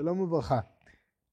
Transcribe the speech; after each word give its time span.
שלום 0.00 0.20
וברכה. 0.20 0.60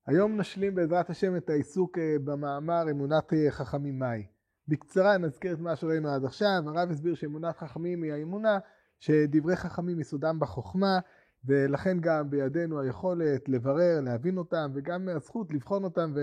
היום 0.08 0.38
נשלים 0.38 0.76
בעזרת 0.76 1.10
השם 1.10 1.36
את 1.38 1.50
העיסוק 1.50 1.98
אה, 1.98 2.16
במאמר 2.24 2.92
אמונת 2.92 3.34
אה, 3.34 3.52
חכמים 3.52 4.00
מהי. 4.00 4.26
בקצרה 4.68 5.18
נזכיר 5.18 5.54
את 5.54 5.60
מה 5.60 5.76
שראינו 5.76 6.10
עד 6.10 6.26
עכשיו. 6.26 6.64
הרב 6.66 6.92
הסביר 6.92 7.16
שאמונת 7.16 7.58
חכמים 7.58 8.04
היא 8.04 8.14
האמונה 8.14 8.60
שדברי 9.00 9.56
חכמים 9.56 10.00
יסודם 10.00 10.40
בחוכמה 10.40 11.00
ולכן 11.46 12.00
גם 12.00 12.30
בידינו 12.30 12.80
היכולת 12.80 13.50
לברר, 13.50 14.02
להבין 14.02 14.38
אותם 14.38 14.72
וגם 14.74 15.10
הזכות 15.10 15.54
לבחון 15.54 15.84
אותם 15.84 16.14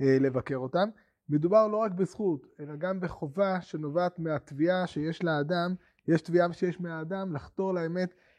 ולבקר 0.00 0.56
אותם. 0.56 0.88
מדובר 1.28 1.66
לא 1.66 1.76
רק 1.76 1.92
בזכות 1.92 2.46
אלא 2.60 2.76
גם 2.76 3.00
בחובה 3.00 3.60
שנובעת 3.60 4.18
מהתביעה 4.18 4.86
שיש 4.86 5.24
לאדם, 5.24 5.74
יש 6.08 6.22
תביעה 6.22 6.52
שיש 6.52 6.80
מהאדם 6.80 7.34
לחתור 7.34 7.74
לאמת 7.74 8.10
אה, 8.10 8.29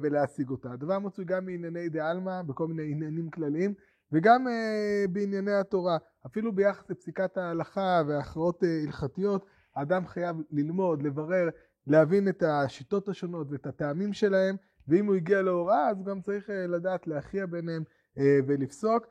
ולהשיג 0.00 0.50
אותה. 0.50 0.72
הדבר 0.72 0.98
מצוי 0.98 1.24
גם 1.24 1.46
בענייני 1.46 1.88
דה 1.88 2.10
עלמא, 2.10 2.42
בכל 2.42 2.66
מיני 2.66 2.92
עניינים 2.92 3.30
כלליים, 3.30 3.74
וגם 4.12 4.48
אה, 4.48 5.04
בענייני 5.12 5.52
התורה. 5.52 5.98
אפילו 6.26 6.52
ביחס 6.52 6.90
לפסיקת 6.90 7.36
ההלכה 7.36 8.02
והכרעות 8.06 8.64
אה, 8.64 8.82
הלכתיות, 8.84 9.46
האדם 9.76 10.06
חייב 10.06 10.36
ללמוד, 10.50 11.02
לברר, 11.02 11.48
להבין 11.86 12.28
את 12.28 12.42
השיטות 12.42 13.08
השונות 13.08 13.46
ואת 13.50 13.66
הטעמים 13.66 14.12
שלהם, 14.12 14.56
ואם 14.88 15.06
הוא 15.06 15.14
הגיע 15.14 15.42
להוראה, 15.42 15.88
אז 15.88 16.02
גם 16.02 16.20
צריך 16.20 16.50
לדעת 16.68 17.06
להכריע 17.06 17.46
ביניהם 17.46 17.82
ולפסוק, 18.16 19.06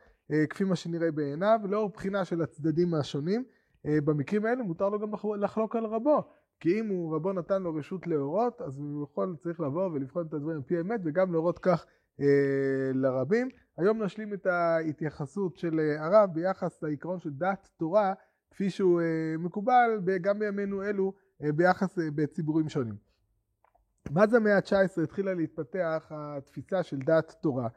כפי 0.49 0.63
מה 0.63 0.75
שנראה 0.75 1.11
בעיניו, 1.11 1.59
לאור 1.63 1.89
בחינה 1.89 2.25
של 2.25 2.41
הצדדים 2.41 2.93
השונים. 2.93 3.43
במקרים 3.85 4.45
האלה 4.45 4.63
מותר 4.63 4.89
לו 4.89 4.99
גם 4.99 5.11
לחלוק 5.39 5.75
על 5.75 5.85
רבו, 5.85 6.23
כי 6.59 6.79
אם 6.79 6.87
הוא, 6.87 7.15
רבו 7.15 7.33
נתן 7.33 7.61
לו 7.61 7.75
רשות 7.75 8.07
להורות, 8.07 8.61
אז 8.61 8.77
הוא 8.77 9.03
יכול, 9.03 9.35
צריך 9.39 9.59
לבוא 9.59 9.89
ולבחון 9.93 10.27
את 10.27 10.33
הדברים 10.33 10.63
פי 10.63 10.77
האמת, 10.77 10.99
וגם 11.05 11.31
להורות 11.31 11.59
כך 11.59 11.85
אה, 12.21 12.91
לרבים. 12.93 13.49
היום 13.77 14.03
נשלים 14.03 14.33
את 14.33 14.45
ההתייחסות 14.45 15.57
של 15.57 15.79
אה, 15.79 16.05
הרב 16.05 16.29
ביחס 16.33 16.83
לעיקרון 16.83 17.19
של 17.19 17.29
דת 17.33 17.69
תורה, 17.77 18.13
כפי 18.51 18.69
שהוא 18.69 19.01
אה, 19.01 19.35
מקובל 19.39 19.89
גם 20.21 20.39
בימינו 20.39 20.83
אלו 20.83 21.13
אה, 21.43 21.51
ביחס 21.51 21.99
אה, 21.99 22.11
בציבורים 22.15 22.69
שונים. 22.69 22.95
מאז 24.11 24.33
המאה 24.33 24.55
ה-19 24.55 25.01
התחילה 25.03 25.33
להתפתח 25.33 26.11
התפיסה 26.15 26.83
של 26.83 26.97
דת 26.97 27.35
תורה. 27.41 27.67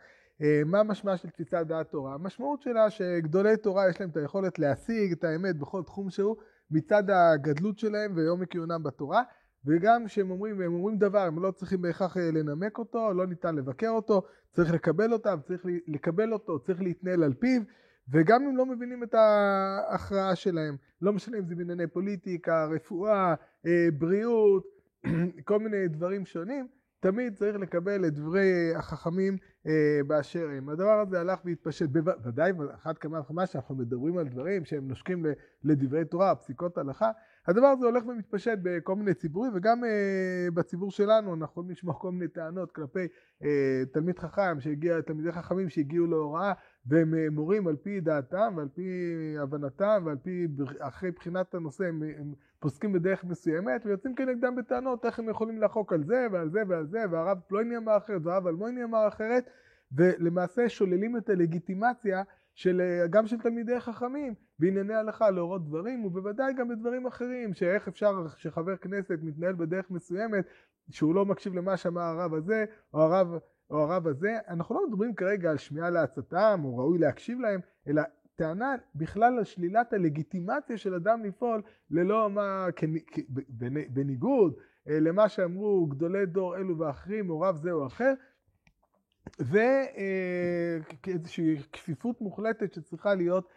אה, 0.43 0.63
מה 0.67 0.83
משמע 0.83 1.17
של 1.17 1.31
תפיסת 1.31 1.65
דת 1.67 1.91
תורה? 1.91 2.15
המשמעות 2.15 2.63
שלה 2.63 2.91
שגדולי 2.91 3.57
תורה 3.57 3.89
יש 3.89 4.01
להם 4.01 4.11
את 4.11 4.17
היכולת 4.17 4.59
להשיג 4.59 5.13
את 5.13 5.25
האמת 5.25 5.57
בכל 5.57 5.83
תחום 5.83 6.11
שהוא, 6.11 6.37
מצד 6.71 7.11
הגדלות 7.11 7.79
שלהם 7.79 8.13
ועומק 8.17 8.55
עיונם 8.55 8.83
בתורה, 8.83 9.23
וגם 9.65 10.07
כשהם 10.07 10.31
אומרים, 10.31 10.61
הם 10.61 10.75
אומרים 10.75 10.99
דבר, 10.99 11.21
הם 11.21 11.43
לא 11.43 11.51
צריכים 11.51 11.83
בהכרח 11.83 12.17
אה, 12.17 12.31
לנמק 12.31 12.79
אותו, 12.79 13.13
לא 13.13 13.27
ניתן 13.27 13.57
לבקר 13.57 13.89
אותו, 13.89 14.23
צריך 14.53 14.73
לקבל 14.73 15.13
אותם, 15.13 15.39
צריך 15.47 15.67
לקבל 15.89 16.33
אותו, 16.33 16.59
צריך 16.59 16.83
להתנהל 16.83 17.23
על 17.23 17.35
פיו, 17.35 17.63
וגם 18.13 18.43
אם 18.43 18.57
לא 18.57 18.67
מבינים 18.67 19.03
את 19.03 19.15
ההכרעה 19.15 20.37
שלהם, 20.37 20.77
לא 21.03 21.13
משנה 21.13 21.39
אם 21.39 21.47
זה 21.47 21.55
בענייני 21.55 21.87
פוליטיקה, 21.87 22.67
רפואה, 22.67 23.35
אה, 23.67 23.89
בריאות, 23.99 24.65
כל 25.49 25.59
מיני 25.59 25.89
דברים 25.89 26.27
שונים, 26.27 26.69
תמיד 27.01 27.35
צריך 27.35 27.57
לקבל 27.57 28.07
את 28.07 28.15
דברי 28.15 28.75
החכמים 28.75 29.37
אה, 29.67 30.01
באשר 30.07 30.49
הם. 30.57 30.69
הדבר 30.69 31.01
הזה 31.01 31.21
הלך 31.21 31.41
והתפשט, 31.45 31.89
בוודאי 31.89 32.53
אחת 32.75 32.99
כמה 32.99 33.21
וכמה 33.21 33.47
שאנחנו 33.47 33.75
מדברים 33.75 34.19
על 34.19 34.29
דברים 34.29 34.65
שהם 34.65 34.89
נושקים 34.89 35.27
לדברי 35.65 36.05
תורה, 36.05 36.35
פסיקות 36.35 36.79
הלכה, 36.79 37.11
הדבר 37.47 37.67
הזה 37.67 37.87
הולך 37.87 38.07
ומתפשט 38.07 38.59
בכל 38.63 38.97
מיני 38.97 39.15
ציבורים 39.15 39.53
וגם 39.55 39.85
אה, 39.85 40.49
בציבור 40.55 40.91
שלנו 40.91 41.35
אנחנו 41.35 41.45
יכולים 41.45 41.71
לשמוע 41.71 41.95
כל 41.95 42.13
מיני 42.13 42.29
טענות 42.29 42.73
כלפי 42.73 43.07
אה, 43.43 43.83
תלמיד 43.93 44.19
חכם 44.19 44.61
שהגיע, 44.61 45.01
תלמידי 45.01 45.33
חכמים 45.33 45.69
שהגיעו 45.69 46.07
להוראה 46.07 46.53
והם 46.87 47.15
אה, 47.15 47.31
מורים 47.31 47.67
על 47.67 47.77
פי 47.77 48.01
דעתם 48.01 48.55
ועל 48.57 48.69
פי 48.75 48.91
הבנתם 49.39 50.03
ועל 50.05 50.17
פי, 50.17 50.47
אחרי 50.79 51.11
בחינת 51.11 51.55
הנושא 51.55 51.85
הם, 51.85 52.03
הם 52.19 52.35
פוסקים 52.59 52.93
בדרך 52.93 53.25
מסוימת 53.25 53.87
ויוצאים 53.87 54.15
כנגדם 54.15 54.57
בטענות 54.57 55.05
איך 55.05 55.19
הם 55.19 55.29
יכולים 55.29 55.63
לחוק 55.63 55.93
על 55.93 56.05
זה 56.05 56.27
ועל 56.33 56.51
זה 56.51 56.63
ועל 56.69 56.87
זה 56.87 57.05
והרב 57.11 57.39
פלויני 57.49 57.77
אמר 57.77 57.97
אחרת 57.97 58.21
והרב 58.25 58.47
אלמוני 58.47 58.85
אמר 58.85 59.09
אחרת 59.09 59.51
ולמעשה 59.93 60.69
שוללים 60.69 61.17
את 61.17 61.29
הלגיטימציה 61.29 62.23
של, 62.55 62.81
אה, 62.81 63.07
גם 63.07 63.27
של 63.27 63.41
תלמידי 63.41 63.81
חכמים 63.81 64.35
בענייני 64.59 64.95
הלכה 64.95 65.31
להורות 65.31 65.65
דברים 65.67 66.05
ובוודאי 66.05 66.55
גם 66.55 66.69
בדברים 66.69 67.07
אחרים 67.07 67.55
שאיך 67.55 67.89
אפשר 67.89 68.27
שחבר 68.37 68.77
כנסת 68.77 69.19
מתנהל 69.23 69.55
בדרך 69.55 69.91
מסוימת 69.91 70.45
שהוא 70.91 71.15
לא 71.15 71.25
מקשיב 71.27 71.55
למה 71.55 71.77
שאמר 71.77 72.01
הרב 72.01 72.35
הזה 72.35 72.65
או 72.95 73.01
הרב, 73.01 73.39
או 73.71 73.79
הרב 73.79 74.07
הזה 74.07 74.39
אנחנו 74.49 74.75
לא 74.75 74.89
מדברים 74.89 75.15
כרגע 75.15 75.51
על 75.51 75.57
שמיעה 75.57 75.91
לעצתם 75.91 76.61
או 76.65 76.77
ראוי 76.77 76.99
להקשיב 76.99 77.41
להם 77.41 77.61
אלא 77.89 78.03
טענה 78.35 78.75
בכלל 78.95 79.39
על 79.39 79.45
שלילת 79.45 79.93
הלגיטימציה 79.93 80.79
של 80.79 80.95
אדם 80.95 81.25
לפעול 81.25 81.63
ללא 81.91 82.31
מה, 82.31 82.67
בניגוד 83.89 84.55
אה, 84.89 85.01
למה 85.01 85.29
שאמרו 85.29 85.87
גדולי 85.87 86.27
דור 86.27 86.57
אלו 86.57 86.79
ואחרים 86.79 87.31
או 87.31 87.41
רב 87.41 87.57
זה 87.57 87.73
או 87.73 87.87
אחר 87.87 88.13
ואיזושהי 91.07 91.57
כפיפות 91.73 92.21
מוחלטת 92.21 92.73
שצריכה 92.73 93.15
להיות 93.15 93.49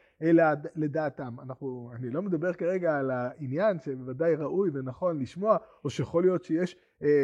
לדעתם. 0.76 1.40
אנחנו, 1.40 1.92
אני 1.96 2.10
לא 2.10 2.22
מדבר 2.22 2.54
כרגע 2.54 2.98
על 2.98 3.12
העניין 3.12 3.80
שבוודאי 3.80 4.36
ראוי 4.36 4.70
ונכון 4.74 5.20
לשמוע, 5.20 5.58
או 5.84 5.90
שיכול 5.90 6.24
להיות 6.24 6.44
שיש 6.44 6.74
אה, 6.74 6.80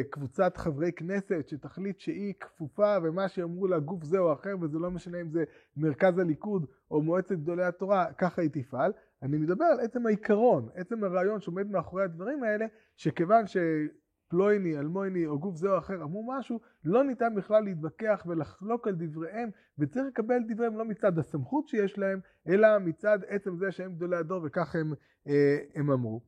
קבוצת 0.10 0.58
חברי 0.58 0.92
כנסת 0.92 1.48
שתחליט 1.48 2.00
שהיא 2.00 2.34
כפופה 2.40 2.98
ומה 3.04 3.28
שאמרו 3.28 3.68
לה 3.68 3.80
גוף 3.80 4.04
זה 4.04 4.20
או 4.20 4.34
אחר, 4.34 4.56
וזה 4.62 4.80
לא 4.80 4.92
משנה 4.92 5.22
אם 5.22 5.30
זה 5.30 5.44
מרכז 5.78 6.20
הליכוד 6.20 6.66
או 6.92 7.02
מועצת 7.02 7.36
גדולי 7.36 7.64
התורה, 7.64 8.14
ככה 8.18 8.42
היא 8.42 8.50
תפעל. 8.54 8.92
אני 9.22 9.38
מדבר 9.38 9.66
על 9.66 9.80
עצם 9.80 10.06
העיקרון, 10.06 10.70
עצם 10.76 11.04
הרעיון 11.04 11.42
שעומד 11.42 11.72
מאחורי 11.72 12.04
הדברים 12.04 12.44
האלה, 12.44 12.66
שכיוון 12.98 13.48
ש... 13.48 13.58
פלויני, 14.30 14.80
אלמויני 14.80 15.26
או 15.26 15.40
גוף 15.40 15.56
זה 15.56 15.70
או 15.70 15.78
אחר 15.78 16.04
אמרו 16.04 16.34
משהו, 16.38 16.60
לא 16.86 17.04
ניתן 17.04 17.36
בכלל 17.36 17.64
להתווכח 17.64 18.26
ולחלוק 18.28 18.88
על 18.88 18.96
דבריהם, 18.98 19.50
וצריך 19.80 20.06
לקבל 20.08 20.40
דבריהם 20.48 20.78
לא 20.78 20.86
מצד 20.86 21.20
הסמכות 21.20 21.68
שיש 21.68 21.98
להם, 21.98 22.20
אלא 22.48 22.68
מצד 22.80 23.20
עצם 23.28 23.58
זה 23.58 23.72
שהם 23.72 23.96
גדולי 23.96 24.16
הדור 24.18 24.42
וכך 24.44 24.76
הם, 24.76 24.94
אה, 25.28 25.58
הם 25.76 25.92
אמרו. 25.92 26.22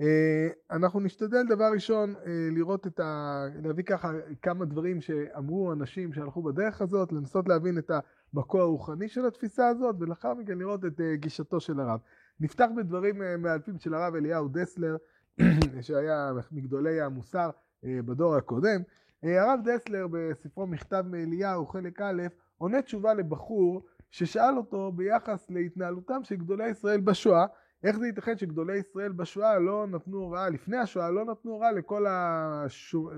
אה, 0.00 0.48
אנחנו 0.70 1.00
נשתדל 1.00 1.46
דבר 1.48 1.72
ראשון 1.72 2.14
אה, 2.26 2.48
לראות 2.52 2.86
את 2.86 3.00
ה... 3.00 3.44
להביא 3.62 3.84
ככה 3.84 4.12
כמה 4.42 4.64
דברים 4.64 5.00
שאמרו 5.00 5.72
אנשים 5.72 6.12
שהלכו 6.12 6.42
בדרך 6.42 6.82
הזאת, 6.82 7.12
לנסות 7.12 7.48
להבין 7.48 7.78
את 7.78 7.90
המקור 8.34 8.60
הרוחני 8.60 9.08
של 9.08 9.26
התפיסה 9.26 9.68
הזאת, 9.68 9.96
ולאחר 9.98 10.34
מכן 10.34 10.58
לראות 10.58 10.84
את 10.84 11.00
גישתו 11.14 11.60
של 11.60 11.80
הרב. 11.80 12.00
נפתח 12.40 12.66
בדברים 12.76 13.22
מאלפים 13.38 13.78
של 13.78 13.94
הרב 13.94 14.14
אליהו 14.14 14.48
דסלר, 14.48 14.96
שהיה 15.86 16.32
מגדולי 16.52 17.00
המוסר 17.00 17.50
אה, 17.84 17.98
בדור 18.04 18.34
הקודם. 18.34 18.80
אה, 19.24 19.42
הרב 19.42 19.60
דסלר 19.64 20.06
בספרו 20.10 20.66
מכתב 20.66 21.04
מאליהו 21.10 21.66
חלק 21.66 22.00
א' 22.00 22.22
עונה 22.58 22.82
תשובה 22.82 23.14
לבחור 23.14 23.82
ששאל 24.10 24.56
אותו 24.56 24.92
ביחס 24.92 25.50
להתנהלותם 25.50 26.24
של 26.24 26.36
גדולי 26.36 26.68
ישראל 26.68 27.00
בשואה 27.00 27.46
איך 27.84 27.98
זה 27.98 28.06
ייתכן 28.06 28.38
שגדולי 28.38 28.76
ישראל 28.78 29.12
בשואה 29.12 29.58
לא 29.58 29.86
נתנו 29.86 30.18
הוראה, 30.18 30.48
לפני 30.48 30.76
השואה 30.76 31.10
לא 31.10 31.24
נתנו 31.24 31.50
הוראה 31.52 31.72
לכל 31.72 32.06
השו... 32.08 33.10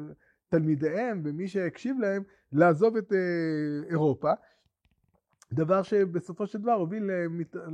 תלמידיהם 0.49 1.23
ומי 1.25 1.49
שהקשיב 1.49 1.99
להם 2.01 2.23
לעזוב 2.53 2.97
את 2.97 3.13
אה, 3.13 3.89
אירופה 3.91 4.33
דבר 5.53 5.83
שבסופו 5.83 6.47
של 6.47 6.59
דבר 6.59 6.73
הוביל 6.73 7.11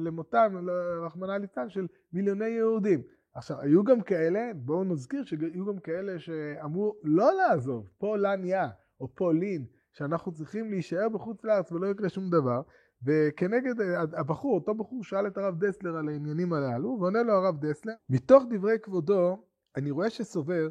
למותם, 0.05 0.69
רחמנא 1.03 1.33
ליצלן, 1.33 1.71
של 1.71 1.87
מיליוני 2.13 2.49
יהודים. 2.49 3.03
עכשיו, 3.35 3.61
היו 3.61 3.85
גם 3.85 4.01
כאלה, 4.01 4.51
בואו 4.55 4.85
נזכיר 4.85 5.25
שהיו 5.25 5.67
גם 5.67 5.79
כאלה 5.79 6.19
שאמרו 6.19 6.97
לא 7.03 7.33
לעזוב, 7.35 7.91
פה 7.99 8.17
לניה 8.17 8.69
או 9.01 9.09
פה 9.15 9.33
לין, 9.33 9.67
שאנחנו 9.93 10.33
צריכים 10.33 10.71
להישאר 10.71 11.09
בחוץ 11.09 11.45
לארץ 11.45 11.73
ולא 11.73 11.87
יקרה 11.87 12.09
שום 12.09 12.31
דבר, 12.31 12.63
וכנגד 13.05 13.75
הבחור, 14.13 14.55
אותו 14.55 14.75
בחור 14.75 15.05
שאל 15.05 15.27
את 15.27 15.39
הרב 15.39 15.65
דסלר 15.65 15.97
על 15.97 16.09
העניינים 16.09 16.53
הללו, 16.53 16.97
ועונה 17.01 17.23
לו 17.23 17.33
הרב 17.33 17.67
דסלר, 17.67 17.93
מתוך 18.09 18.45
דברי 18.51 18.79
כבודו, 18.83 19.47
אני 19.77 19.91
רואה 19.91 20.11
שסובר 20.11 20.69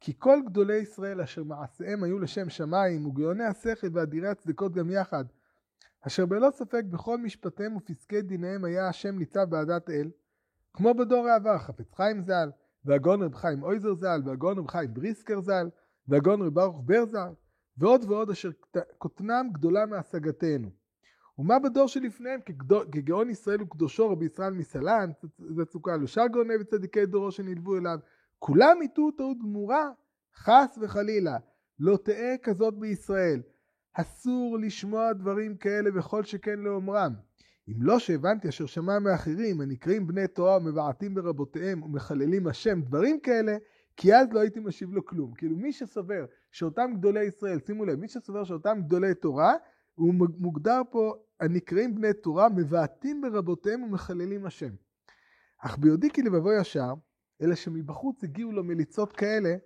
כי 0.00 0.12
כל 0.18 0.38
גדולי 0.46 0.76
ישראל 0.76 1.20
אשר 1.20 1.44
מעשיהם 1.44 2.02
היו 2.02 2.18
לשם 2.18 2.48
שמיים 2.48 3.06
וגאוני 3.06 3.44
השכל 3.44 3.86
ואדירי 3.92 4.28
הצדקות 4.28 4.72
גם 4.74 4.90
יחד, 4.90 5.24
אשר 6.06 6.26
בלא 6.26 6.50
ספק 6.50 6.82
בכל 6.90 7.18
משפטיהם 7.18 7.76
ופסקי 7.76 8.22
דיניהם 8.22 8.64
היה 8.64 8.88
השם 8.88 9.18
ניצב 9.18 9.44
בעדת 9.50 9.90
אל, 9.90 10.10
כמו 10.74 10.94
בדור 10.94 11.28
העבר, 11.28 11.58
חפץ 11.58 11.94
חיים 11.94 12.22
ז"ל, 12.22 12.50
והגאון 12.84 13.22
רב 13.22 13.34
חיים 13.34 13.62
אויזר 13.62 13.94
ז"ל, 13.94 14.22
והגאון 14.24 14.58
רב 14.58 14.68
חיים 14.68 14.94
בריסקר 14.94 15.40
ז"ל, 15.40 15.68
והגאון 16.08 16.42
רב 16.42 16.54
ברוך 16.54 16.82
בר 16.84 17.06
ז"ל, 17.06 17.32
ועוד 17.78 18.04
ועוד 18.04 18.30
אשר 18.30 18.50
קוטנם 18.98 19.48
גדולה 19.52 19.86
מהשגתנו. 19.86 20.83
ומה 21.38 21.58
בדור 21.58 21.88
שלפניהם 21.88 22.40
כגאון 22.92 23.30
ישראל 23.30 23.62
וקדושו 23.62 24.10
רבי 24.10 24.24
ישראל 24.24 24.52
מסלן, 24.52 25.10
זה 25.38 25.64
צוקה 25.64 25.96
לו, 25.96 26.06
שאר 26.06 26.26
גאוני 26.26 26.54
וצדיקי 26.60 27.06
דורו 27.06 27.30
שנלוו 27.30 27.76
אליו, 27.76 27.98
כולם 28.38 28.82
יטעו 28.82 29.10
טעות 29.10 29.38
גמורה, 29.38 29.90
חס 30.36 30.78
וחלילה, 30.82 31.36
לא 31.78 31.96
תהא 31.96 32.36
כזאת 32.42 32.74
בישראל. 32.74 33.42
אסור 33.92 34.58
לשמוע 34.58 35.12
דברים 35.12 35.56
כאלה 35.56 35.90
וכל 35.94 36.22
שכן 36.24 36.58
לאומרם. 36.58 37.14
אם 37.68 37.82
לא 37.82 37.98
שהבנתי 37.98 38.48
אשר 38.48 38.66
שמע 38.66 38.98
מאחרים 38.98 39.60
הנקראים 39.60 40.06
בני 40.06 40.28
תורה 40.28 40.56
ומבעטים 40.56 41.14
ברבותיהם 41.14 41.82
ומחללים 41.82 42.46
השם 42.46 42.80
דברים 42.80 43.20
כאלה 43.20 43.56
כי 43.96 44.14
אז 44.14 44.32
לא 44.32 44.40
הייתי 44.40 44.60
משיב 44.60 44.92
לו 44.92 45.04
כלום. 45.04 45.34
כאילו 45.34 45.56
מי 45.56 45.72
שסובר 45.72 46.24
שאותם 46.50 46.90
גדולי 46.94 47.24
ישראל, 47.24 47.58
שימו 47.66 47.84
לב, 47.84 47.98
מי 47.98 48.08
שסובר 48.08 48.44
שאותם 48.44 48.78
גדולי 48.84 49.14
תורה 49.14 49.54
הוא 49.94 50.14
מוגדר 50.38 50.80
פה 50.90 51.14
הנקראים 51.40 51.94
בני 51.94 52.12
תורה 52.12 52.48
מבעטים 52.48 53.20
ברבותיהם 53.20 53.82
ומחללים 53.82 54.46
השם. 54.46 54.74
אך 55.58 55.78
ביודעי 55.78 56.10
כי 56.10 56.22
לבבו 56.22 56.52
ישר, 56.52 56.94
אלא 57.42 57.54
שמבחוץ 57.54 58.24
הגיעו 58.24 58.52
לו 58.52 58.64
מליצות 58.64 59.12
כאלה, 59.12 59.56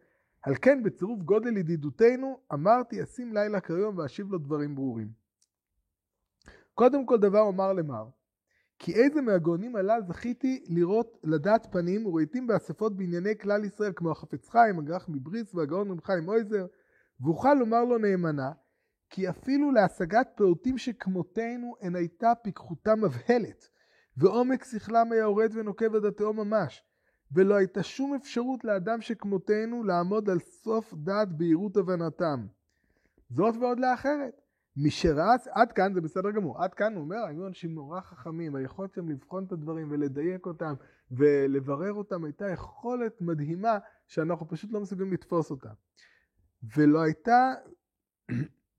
על 0.43 0.55
כן 0.63 0.83
בצירוף 0.83 1.23
גודל 1.23 1.57
ידידותנו 1.57 2.41
אמרתי 2.53 3.03
אשים 3.03 3.33
לילה 3.33 3.61
כיום 3.61 3.99
ואשיב 3.99 4.33
לו 4.33 4.39
דברים 4.39 4.75
ברורים. 4.75 5.09
קודם 6.75 7.07
כל 7.07 7.19
דבר 7.19 7.41
אומר 7.41 7.73
למר, 7.73 8.09
כי 8.79 8.95
איזה 8.95 9.21
מהגאונים 9.21 9.77
הלל 9.77 10.01
זכיתי 10.09 10.65
לראות 10.69 11.19
לדעת 11.25 11.67
פנים 11.73 12.07
וראיתים 12.07 12.47
באספות 12.47 12.97
בענייני 12.97 13.39
כלל 13.39 13.65
ישראל 13.65 13.93
כמו 13.97 14.11
החפץ 14.11 14.49
חיים, 14.49 14.79
הגרח 14.79 15.09
מבריס 15.09 15.55
והגאון 15.55 15.91
רב 15.91 16.01
חיים 16.01 16.29
אויזר, 16.29 16.67
ואוכל 17.21 17.55
לומר 17.55 17.85
לו 17.85 17.99
נאמנה, 17.99 18.53
כי 19.11 19.29
אפילו 19.29 19.73
להשגת 19.73 20.29
פעוטים 20.37 20.79
שכמותנו 20.79 21.75
הן 21.81 21.97
הייתה 21.97 22.33
פיקחותה 22.43 22.95
מבהלת, 22.95 23.69
ועומק 24.17 24.65
שכלם 24.65 25.13
היה 25.13 25.21
יורד 25.21 25.51
ונוקב 25.55 25.95
עד 25.95 26.05
התהום 26.05 26.37
ממש, 26.37 26.85
ולא 27.33 27.55
הייתה 27.55 27.83
שום 27.83 28.15
אפשרות 28.15 28.65
לאדם 28.65 29.01
שכמותנו 29.01 29.85
לעמוד 29.85 30.31
על 30.31 30.39
סוף 30.39 30.95
דעת 30.95 31.29
בהירות 31.33 31.77
הבנתם. 31.77 32.47
זאת 33.31 33.55
ועוד 33.57 33.81
לאחרת. 33.81 34.41
מי 34.77 34.91
שרץ, 34.91 35.49
עד 35.51 35.73
כאן 35.73 35.95
זה 35.95 36.01
בסדר 36.01 36.31
גמור, 36.31 36.63
עד 36.63 36.75
כאן 36.75 36.95
הוא 36.95 37.03
אומר, 37.03 37.25
היו 37.29 37.47
אנשים 37.47 37.75
נורא 37.75 38.01
חכמים, 38.01 38.57
היכולת 38.57 38.93
שלהם 38.93 39.09
לבחון 39.09 39.45
את 39.45 39.53
הדברים 39.53 39.91
ולדייק 39.91 40.47
אותם 40.47 40.75
ולברר 41.11 41.93
אותם 41.93 42.25
הייתה 42.25 42.49
יכולת 42.49 43.21
מדהימה 43.21 43.79
שאנחנו 44.07 44.49
פשוט 44.49 44.73
לא 44.73 44.81
מסוגלים 44.81 45.13
לתפוס 45.13 45.51
אותה. 45.51 45.71
ולא 46.77 47.03
הייתה, 47.03 47.55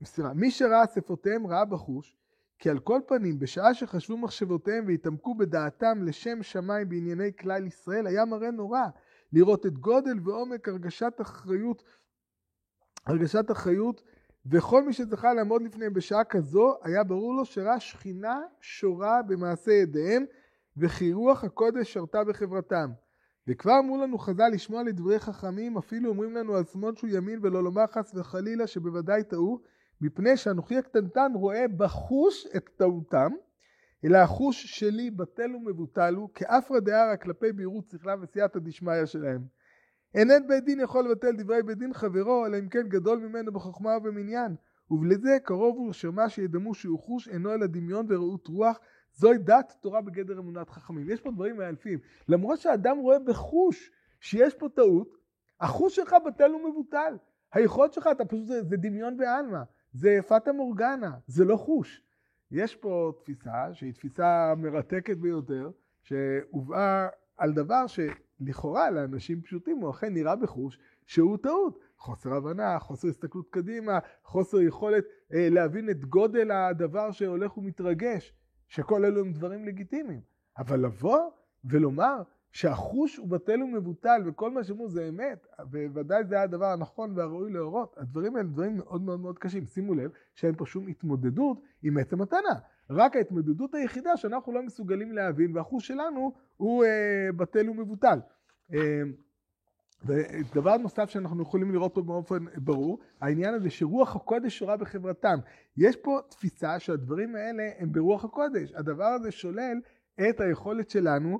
סליחה, 0.04 0.34
מי 0.34 0.52
שראה 0.52 0.84
אספותיהם 0.84 1.48
ראה 1.48 1.66
בחוש, 1.66 2.16
כי 2.60 2.70
על 2.70 2.80
כל 2.80 3.02
פנים, 3.08 3.40
בשעה 3.40 3.74
שחשבו 3.74 4.18
מחשבותיהם 4.18 4.86
והתעמקו 4.88 5.36
בדעתם 5.36 6.04
לשם 6.04 6.44
שמיים 6.44 6.90
בענייני 6.90 7.32
כלל 7.40 7.66
ישראל, 7.66 8.08
היה 8.08 8.26
מראה 8.26 8.52
נורא 8.52 8.82
לראות 9.34 9.66
את 9.66 9.78
גודל 9.78 10.20
ועומק 10.24 10.68
הרגשת 10.68 11.14
אחריות, 11.22 11.84
הרגשת 13.06 13.52
אחריות 13.52 14.02
וכל 14.46 14.84
מי 14.84 14.94
שזכה 14.94 15.34
לעמוד 15.34 15.62
לפניהם 15.62 15.94
בשעה 15.94 16.24
כזו, 16.24 16.76
היה 16.84 17.04
ברור 17.04 17.34
לו 17.34 17.46
שראה 17.46 17.80
שכינה 17.80 18.40
שורה 18.62 19.22
במעשה 19.22 19.72
ידיהם, 19.72 20.26
וכי 20.78 21.14
רוח 21.14 21.44
הקודש 21.44 21.94
שרתה 21.94 22.24
בחברתם. 22.24 22.92
וכבר 23.48 23.80
אמרו 23.80 23.98
לנו 23.98 24.18
חז"ל 24.18 24.50
לשמוע 24.54 24.84
לדברי 24.84 25.20
חכמים, 25.20 25.78
אפילו 25.78 26.10
אומרים 26.10 26.36
לנו 26.36 26.56
על 26.56 26.64
שמאל 26.66 26.96
שהוא 26.96 27.10
ימין 27.14 27.40
ולא 27.42 27.64
לומר 27.64 27.88
חס 27.88 28.16
וחלילה 28.16 28.68
שבוודאי 28.68 29.24
טעו, 29.24 29.62
מפני 30.02 30.38
שאנוכי 30.38 30.78
הקטנטן 30.78 31.32
רואה 31.36 31.66
בחוש 31.78 32.48
את 32.56 32.70
טעותם, 32.78 33.32
אלא 34.06 34.18
החוש 34.18 34.66
שלי 34.66 35.12
בטל 35.12 35.56
ומבוטל 35.56 36.16
הוא, 36.16 36.30
כאפרא 36.34 36.80
דארא 36.80 37.16
כלפי 37.16 37.52
בהירות 37.52 37.90
שכלה 37.90 38.16
וסייעתא 38.22 38.60
דשמיא 38.60 39.06
שלהם. 39.06 39.42
אין 40.16 40.32
אין 40.32 40.48
בית 40.48 40.66
דין 40.66 40.80
יכול 40.80 41.06
לבטל 41.06 41.36
דברי 41.36 41.64
בית 41.64 41.78
דין 41.78 41.94
חברו, 41.94 42.46
אלא 42.46 42.60
אם 42.60 42.70
כן 42.70 42.88
גדול 42.88 43.20
ממנו 43.20 43.52
בחוכמה 43.52 43.98
ובמניין. 43.98 44.56
ובלזה 44.92 45.38
קרוב 45.44 45.78
הוא 45.78 45.94
שמה 45.94 46.30
שידמו 46.30 46.74
שהוא 46.74 47.00
חוש 47.00 47.28
אינו 47.28 47.54
אלא 47.54 47.68
דמיון 47.68 48.06
ורעות 48.10 48.48
רוח, 48.48 48.80
זוהי 49.14 49.38
דת 49.38 49.78
תורה 49.82 50.02
בגדר 50.02 50.40
אמונת 50.40 50.70
חכמים. 50.70 51.10
יש 51.10 51.22
פה 51.22 51.32
דברים 51.32 51.58
מאלפים. 51.58 52.00
למרות 52.28 52.60
שהאדם 52.60 52.98
רואה 52.98 53.20
בחוש 53.20 53.92
שיש 54.20 54.54
פה 54.54 54.70
טעות, 54.70 55.18
החוש 55.62 55.96
שלך 55.96 56.16
בטל 56.26 56.56
ומבוטל. 56.56 57.18
היכולת 57.54 57.94
שלך, 57.94 58.10
אתה 58.12 58.26
פשוט, 58.26 58.48
זה, 58.48 58.64
זה 58.64 58.78
דמיון 58.78 59.18
בעלמא, 59.18 59.60
זה 59.94 60.20
פטה 60.28 60.52
מורגנה, 60.54 61.12
זה 61.28 61.46
לא 61.46 61.56
חוש. 61.56 62.04
יש 62.52 62.76
פה 62.76 63.12
תפיסה 63.18 63.74
שהיא 63.74 63.94
תפיסה 63.94 64.54
מרתקת 64.58 65.18
ביותר, 65.18 65.72
שהובאה 66.02 67.08
על 67.38 67.54
דבר 67.54 67.88
ש... 67.88 68.00
לכאורה 68.42 68.92
לאנשים 68.92 69.42
פשוטים 69.42 69.78
הוא 69.78 69.90
אכן 69.90 70.14
נראה 70.14 70.36
בחוש 70.36 70.80
שהוא 71.06 71.38
טעות. 71.38 71.80
חוסר 71.98 72.34
הבנה, 72.34 72.80
חוסר 72.80 73.08
הסתכלות 73.08 73.50
קדימה, 73.50 74.00
חוסר 74.24 74.62
יכולת 74.62 75.06
אה, 75.34 75.48
להבין 75.52 75.90
את 75.90 76.06
גודל 76.06 76.52
הדבר 76.52 77.12
שהולך 77.12 77.58
ומתרגש, 77.58 78.34
שכל 78.68 79.06
אלו 79.06 79.22
הם 79.22 79.32
דברים 79.32 79.66
לגיטימיים. 79.66 80.22
אבל 80.58 80.80
לבוא 80.80 81.20
ולומר 81.66 82.22
שהחוש 82.52 83.18
הוא 83.18 83.28
בטל 83.28 83.64
ומבוטל 83.64 84.22
וכל 84.26 84.52
מה 84.52 84.64
שאמרו 84.64 84.90
זה 84.90 85.10
אמת, 85.10 85.48
וודאי 85.94 86.24
זה 86.24 86.42
הדבר 86.42 86.66
הנכון 86.66 87.14
והראוי 87.16 87.52
להורות, 87.52 87.96
הדברים 87.98 88.36
האלה 88.36 88.48
דברים 88.48 88.78
מאוד 88.78 89.02
מאוד 89.02 89.20
מאוד 89.20 89.40
קשים. 89.40 89.66
שימו 89.66 89.94
לב 89.94 90.12
שאין 90.36 90.56
פה 90.56 90.66
שום 90.66 90.88
התמודדות 90.88 91.62
עם 91.84 91.98
עצם 91.98 92.22
הטענה. 92.22 92.60
רק 92.90 93.16
ההתמודדות 93.16 93.76
היחידה 93.76 94.18
שאנחנו 94.18 94.54
לא 94.54 94.64
מסוגלים 94.64 95.12
להבין 95.12 95.58
והחוש 95.58 95.88
שלנו 95.88 96.34
הוא 96.58 96.86
אה, 96.86 97.32
בטל 97.36 97.70
ומבוטל. 97.70 98.20
אה, 98.74 99.02
ודבר 100.06 100.78
נוסף 100.78 101.10
שאנחנו 101.10 101.42
יכולים 101.42 101.72
לראות 101.72 101.94
פה 101.94 102.02
באופן 102.02 102.46
ברור, 102.58 103.00
העניין 103.22 103.54
הזה 103.54 103.70
שרוח 103.70 104.16
הקודש 104.16 104.60
שורה 104.60 104.78
בחברתם. 104.78 105.40
יש 105.78 105.96
פה 105.96 106.20
תפיסה 106.30 106.80
שהדברים 106.80 107.36
האלה 107.36 107.64
הם 107.78 107.92
ברוח 107.92 108.26
הקודש. 108.26 108.74
הדבר 108.76 109.06
הזה 109.06 109.32
שולל 109.32 109.78
את 110.30 110.42
היכולת 110.42 110.90
שלנו 110.90 111.40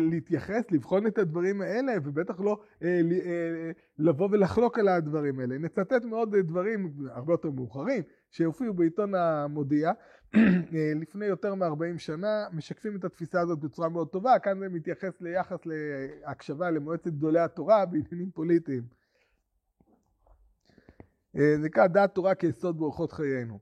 להתייחס, 0.00 0.70
לבחון 0.70 1.06
את 1.06 1.18
הדברים 1.18 1.60
האלה, 1.60 1.92
ובטח 2.04 2.40
לא 2.40 2.60
אה, 2.82 3.00
אה, 3.26 3.70
לבוא 3.98 4.28
ולחלוק 4.32 4.78
על 4.78 4.88
הדברים 4.88 5.40
האלה. 5.40 5.58
נצטט 5.58 6.04
מאוד 6.04 6.36
דברים 6.36 6.92
הרבה 7.10 7.32
יותר 7.32 7.50
מאוחרים 7.50 8.02
שהופיעו 8.30 8.74
בעיתון 8.74 9.14
המודיע 9.14 9.92
לפני 11.02 11.26
יותר 11.26 11.54
מ-40 11.54 11.98
שנה, 11.98 12.46
משקפים 12.52 12.96
את 12.96 13.04
התפיסה 13.04 13.40
הזאת 13.40 13.58
בצורה 13.58 13.88
מאוד 13.88 14.08
טובה. 14.08 14.38
כאן 14.38 14.58
זה 14.58 14.68
מתייחס 14.68 15.20
ליחס 15.20 15.58
להקשבה 15.66 16.70
למועצת 16.70 17.06
גדולי 17.06 17.40
התורה 17.40 17.86
בעניינים 17.86 18.30
פוליטיים. 18.30 18.82
נקרא 21.34 21.86
דעת 21.86 22.14
תורה 22.14 22.34
כיסוד 22.34 22.78
באורחות 22.78 23.12
חיינו. 23.12 23.58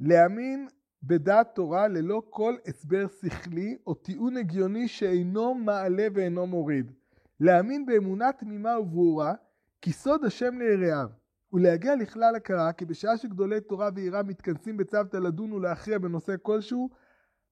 להאמין 0.00 0.68
בדעת 1.02 1.54
תורה 1.54 1.88
ללא 1.88 2.22
כל 2.30 2.56
הסבר 2.66 3.06
שכלי 3.20 3.76
או 3.86 3.94
טיעון 3.94 4.36
הגיוני 4.36 4.88
שאינו 4.88 5.54
מעלה 5.54 6.06
ואינו 6.14 6.46
מוריד. 6.46 6.92
להאמין 7.40 7.86
באמונה 7.86 8.32
תמימה 8.32 8.78
וברורה 8.78 9.34
כי 9.82 9.92
סוד 9.92 10.24
השם 10.24 10.58
ליראיו 10.58 11.08
ולהגיע 11.52 11.96
לכלל 11.96 12.34
הכרה 12.36 12.72
כי 12.72 12.84
בשעה 12.84 13.16
שגדולי 13.16 13.60
תורה 13.60 13.90
ויראה 13.94 14.22
מתכנסים 14.22 14.76
בצוותא 14.76 15.16
לדון 15.16 15.52
ולהכריע 15.52 15.98
בנושא 15.98 16.34
כלשהו 16.42 16.90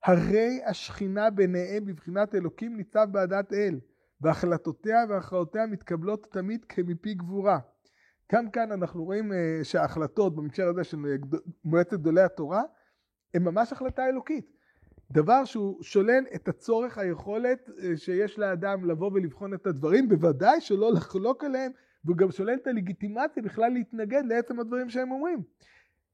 הרי 0.05 0.61
השכינה 0.67 1.31
ביניהם 1.31 1.85
בבחינת 1.85 2.35
אלוקים 2.35 2.76
ניצב 2.76 3.09
בעדת 3.12 3.53
אל 3.53 3.79
והחלטותיה 4.21 5.05
והכרעותיה 5.09 5.67
מתקבלות 5.67 6.26
תמיד 6.33 6.65
כמפי 6.65 7.15
גבורה. 7.15 7.59
גם 8.33 8.50
כאן 8.50 8.73
אנחנו 8.73 9.05
רואים 9.05 9.33
אה, 9.33 9.61
שההחלטות 9.62 10.37
במקשר 10.37 10.69
הזה 10.69 10.85
של 10.85 10.99
מועצת 11.65 11.93
גדולי 11.93 12.23
התורה 12.23 12.62
הם 13.37 13.45
ממש 13.45 13.73
החלטה 13.73 14.09
אלוקית. 14.09 14.52
דבר 15.11 15.45
שהוא 15.45 15.83
שולל 15.83 16.25
את 16.35 16.49
הצורך, 16.49 16.99
היכולת 16.99 17.71
אה, 17.83 17.97
שיש 17.97 18.38
לאדם 18.38 18.85
לבוא 18.85 19.11
ולבחון 19.14 19.55
את 19.55 19.66
הדברים, 19.66 20.09
בוודאי 20.09 20.61
שלא 20.61 20.93
לחלוק 20.93 21.45
עליהם, 21.45 21.73
והוא 22.05 22.16
גם 22.16 22.31
שולל 22.31 22.55
את 22.62 22.66
הלגיטימציה 22.66 23.43
בכלל 23.43 23.73
להתנגד 23.73 24.23
לעצם 24.25 24.61
הדברים 24.61 24.88
שהם 24.88 25.11
אומרים. 25.11 25.43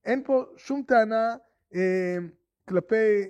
אין 0.04 0.24
פה 0.24 0.44
שום 0.56 0.82
טענה 0.86 1.34
אה, 1.74 2.16
כלפי, 2.68 3.28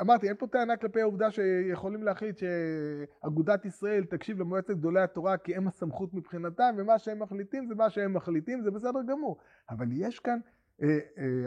אמרתי, 0.00 0.28
אין 0.28 0.36
פה 0.36 0.46
טענה 0.46 0.76
כלפי 0.76 1.00
העובדה 1.00 1.30
שיכולים 1.30 2.02
להחליט 2.02 2.38
שאגודת 2.38 3.64
ישראל 3.64 4.04
תקשיב 4.04 4.40
למועצת 4.40 4.70
גדולי 4.70 5.00
התורה 5.00 5.36
כי 5.36 5.56
הם 5.56 5.68
הסמכות 5.68 6.14
מבחינתם, 6.14 6.74
ומה 6.78 6.98
שהם 6.98 7.18
מחליטים 7.18 7.66
זה 7.66 7.74
מה 7.74 7.90
שהם 7.90 8.14
מחליטים, 8.14 8.62
זה 8.62 8.70
בסדר 8.70 9.02
גמור. 9.08 9.38
אבל 9.70 9.86
יש 9.92 10.18
כאן 10.18 10.38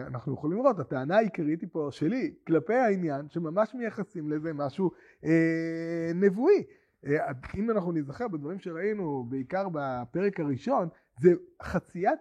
אנחנו 0.07 0.33
יכולים 0.33 0.57
לראות, 0.57 0.79
הטענה 0.79 1.17
העיקרית 1.17 1.61
היא 1.61 1.69
פה 1.71 1.87
שלי, 1.91 2.33
כלפי 2.47 2.73
העניין 2.73 3.29
שממש 3.29 3.75
מייחסים 3.75 4.31
לזה 4.31 4.53
משהו 4.53 4.91
אה, 5.25 6.11
נבואי. 6.15 6.63
אה, 7.05 7.31
אם 7.57 7.71
אנחנו 7.71 7.91
נזכר 7.91 8.27
בדברים 8.27 8.59
שראינו, 8.59 9.25
בעיקר 9.29 9.67
בפרק 9.71 10.39
הראשון, 10.39 10.89
זה 11.19 11.29
חציית 11.61 12.19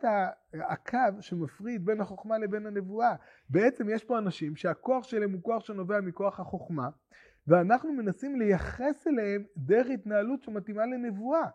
הקו 0.55 0.99
שמפריד 1.21 1.87
בין 1.87 2.01
החוכמה 2.01 2.39
לבין 2.39 2.67
הנבואה. 2.67 3.15
בעצם 3.51 3.89
יש 3.91 4.05
פה 4.05 4.19
אנשים 4.19 4.57
שהכוח 4.57 5.05
שלהם 5.05 5.33
הוא 5.33 5.43
כוח 5.43 5.65
שנובע 5.65 6.01
מכוח 6.01 6.41
החוכמה, 6.41 6.89
ואנחנו 7.47 7.93
מנסים 7.93 8.37
לייחס 8.39 9.07
אליהם 9.07 9.45
דרך 9.57 9.87
התנהלות 9.95 10.43
שמתאימה 10.43 10.87
לנבואה. 10.87 11.49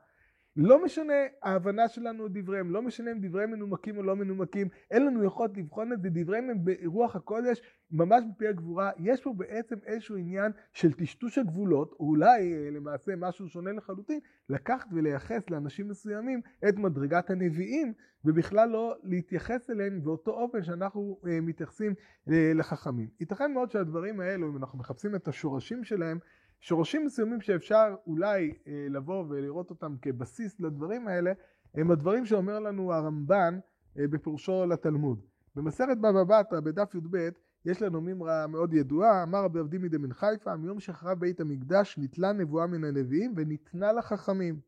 לא 0.55 0.83
משנה 0.85 1.13
ההבנה 1.43 1.87
שלנו 1.87 2.25
את 2.25 2.31
דבריהם, 2.31 2.71
לא 2.71 2.81
משנה 2.81 3.11
אם 3.11 3.19
דבריהם 3.19 3.51
מנומקים 3.51 3.97
או 3.97 4.03
לא 4.03 4.15
מנומקים, 4.15 4.67
אין 4.91 5.05
לנו 5.05 5.23
יכולת 5.23 5.57
לבחון 5.57 5.93
את 5.93 6.01
זה, 6.01 6.09
דבריהם 6.09 6.49
הם 6.49 6.57
ברוח 6.63 7.15
הקודש, 7.15 7.61
ממש 7.91 8.23
בפי 8.35 8.47
הגבורה. 8.47 8.91
יש 8.97 9.21
פה 9.23 9.33
בעצם 9.37 9.75
איזשהו 9.85 10.15
עניין 10.15 10.51
של 10.73 10.93
טשטוש 10.93 11.37
הגבולות, 11.37 11.91
או 11.99 12.05
אולי 12.05 12.53
אה, 12.53 12.69
למעשה 12.71 13.11
משהו 13.17 13.49
שונה 13.49 13.71
לחלוטין, 13.71 14.19
לקחת 14.49 14.87
ולייחס 14.91 15.49
לאנשים 15.49 15.89
מסוימים 15.89 16.41
את 16.69 16.75
מדרגת 16.77 17.29
הנביאים, 17.29 17.93
ובכלל 18.25 18.69
לא 18.69 18.95
להתייחס 19.03 19.69
אליהם 19.69 20.03
באותו 20.03 20.31
אופן 20.31 20.63
שאנחנו 20.63 21.19
אה, 21.27 21.41
מתייחסים 21.41 21.93
אה, 22.29 22.51
לחכמים. 22.55 23.07
ייתכן 23.19 23.53
מאוד 23.53 23.71
שהדברים 23.71 24.19
האלו, 24.19 24.49
אם 24.49 24.57
אנחנו 24.57 24.79
מחפשים 24.79 25.15
את 25.15 25.27
השורשים 25.27 25.83
שלהם, 25.83 26.19
שורשים 26.59 27.05
מסוימים 27.05 27.41
שאפשר 27.41 27.95
אולי 28.07 28.53
אה, 28.67 28.87
לבוא 28.89 29.25
ולראות 29.29 29.69
אותם 29.69 29.95
כבסיס 30.01 30.59
לדברים 30.59 31.07
האלה, 31.07 31.31
הם 31.73 31.91
הדברים 31.91 32.25
שאומר 32.25 32.59
לנו 32.59 32.93
הרמב"ן 32.93 33.59
אה, 33.99 34.07
בפירושו 34.07 34.65
לתלמוד. 34.65 35.21
במסכת 35.55 35.97
בבא 35.97 36.23
בתרא 36.23 36.59
בדף 36.59 36.95
י"ב 36.95 37.29
יש 37.65 37.81
לנו 37.81 38.01
מימרה 38.01 38.47
מאוד 38.47 38.73
ידועה, 38.73 39.23
אמר 39.23 39.43
רבי 39.43 39.59
אבדימי 39.59 39.89
דמן 39.89 40.13
חיפה, 40.13 40.55
מיום 40.55 40.79
שחרב 40.79 41.19
בית 41.19 41.39
המקדש 41.39 41.97
ניטלה 41.97 42.31
נבואה 42.31 42.67
מן 42.67 42.83
הנביאים 42.83 43.33
וניתנה 43.35 43.93
לחכמים. 43.93 44.59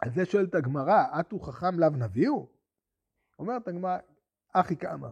על 0.00 0.10
זה 0.10 0.24
שואלת 0.24 0.54
הגמרא, 0.54 1.04
אטו 1.20 1.38
חכם 1.38 1.78
לאו 1.78 1.88
נביאו? 1.88 2.48
אומרת 3.38 3.68
הגמרא, 3.68 3.98
אחי 4.52 4.76
כאמר, 4.76 5.10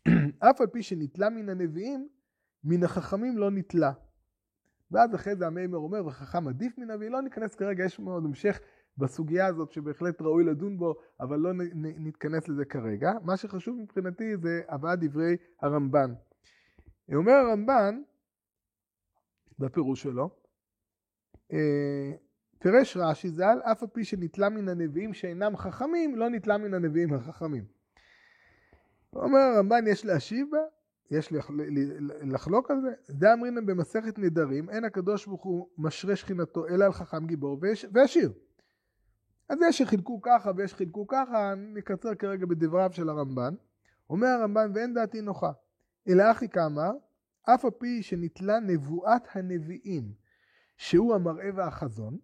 אף 0.50 0.60
על 0.60 0.66
פי 0.66 0.82
שניטלה 0.82 1.30
מן 1.30 1.48
הנביאים, 1.48 2.08
מן 2.64 2.84
החכמים 2.84 3.38
לא 3.38 3.50
ניטלה. 3.50 3.92
ואז 4.90 5.14
אחרי 5.14 5.36
זה 5.36 5.46
המיימר 5.46 5.78
אומר, 5.78 6.06
וחכם 6.06 6.48
עדיף 6.48 6.78
מן 6.78 6.90
אבי, 6.90 7.08
לא 7.08 7.22
ניכנס 7.22 7.54
כרגע, 7.54 7.84
יש 7.84 7.98
מאוד 7.98 8.24
המשך 8.24 8.60
בסוגיה 8.98 9.46
הזאת 9.46 9.72
שבהחלט 9.72 10.20
ראוי 10.20 10.44
לדון 10.44 10.78
בו, 10.78 10.94
אבל 11.20 11.38
לא 11.38 11.50
נתכנס 11.74 12.48
לזה 12.48 12.64
כרגע. 12.64 13.12
מה 13.22 13.36
שחשוב 13.36 13.76
מבחינתי 13.76 14.36
זה 14.36 14.62
הבאת 14.68 14.98
דברי 15.00 15.36
הרמב"ן. 15.60 16.14
אומר 17.14 17.32
הרמב"ן, 17.32 18.02
בפירוש 19.58 20.02
שלו, 20.02 20.30
אה, 21.52 22.12
פירש 22.58 22.96
רש"י 22.96 23.28
ז"ל, 23.28 23.58
אף 23.62 23.82
על 23.82 23.88
פי 23.88 24.04
שנתלה 24.04 24.48
מן 24.48 24.68
הנביאים 24.68 25.14
שאינם 25.14 25.56
חכמים, 25.56 26.16
לא 26.16 26.30
נתלה 26.30 26.58
מן 26.58 26.74
הנביאים 26.74 27.14
החכמים. 27.14 27.64
אומר 29.12 29.38
הרמב"ן, 29.38 29.86
יש 29.86 30.04
להשיב 30.04 30.46
בה, 30.50 30.58
יש 31.10 31.32
לחלוק 32.22 32.70
על 32.70 32.76
זה? 33.06 33.32
אמרינם 33.32 33.66
במסכת 33.66 34.18
נדרים, 34.18 34.70
אין 34.70 34.84
הקדוש 34.84 35.26
ברוך 35.26 35.42
הוא 35.42 35.68
משרה 35.78 36.16
שכינתו 36.16 36.68
אלא 36.68 36.84
על 36.84 36.92
חכם 36.92 37.26
גיבור 37.26 37.58
ועשיר. 37.92 38.32
אז 39.48 39.58
יש 39.68 39.78
שחילקו 39.78 40.20
ככה 40.22 40.50
ויש 40.56 40.70
שחילקו 40.70 41.06
ככה, 41.06 41.54
נקצר 41.56 42.14
כרגע 42.14 42.46
בדבריו 42.46 42.90
של 42.92 43.08
הרמב"ן. 43.08 43.54
אומר 44.10 44.26
הרמב"ן 44.26 44.70
ואין 44.74 44.94
דעתי 44.94 45.20
נוחה. 45.20 45.52
אלא 46.08 46.30
אחי 46.30 46.48
כאמר, 46.48 46.90
אף 47.42 47.64
על 47.64 47.70
פי 47.70 48.02
שנתלה 48.02 48.60
נבואת 48.60 49.22
הנביאים, 49.34 50.12
שהוא 50.76 51.14
המראה 51.14 51.50
והחזון, 51.54 52.18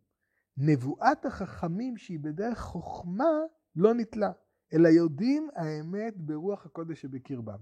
נבואת 0.56 1.24
החכמים 1.26 1.96
שהיא 1.96 2.20
בדרך 2.20 2.58
חוכמה 2.58 3.30
לא 3.76 3.94
נתלה, 3.94 4.30
אלא 4.72 4.88
יודעים 4.88 5.48
האמת 5.54 6.16
ברוח 6.16 6.66
הקודש 6.66 7.02
שבקרבם. 7.02 7.58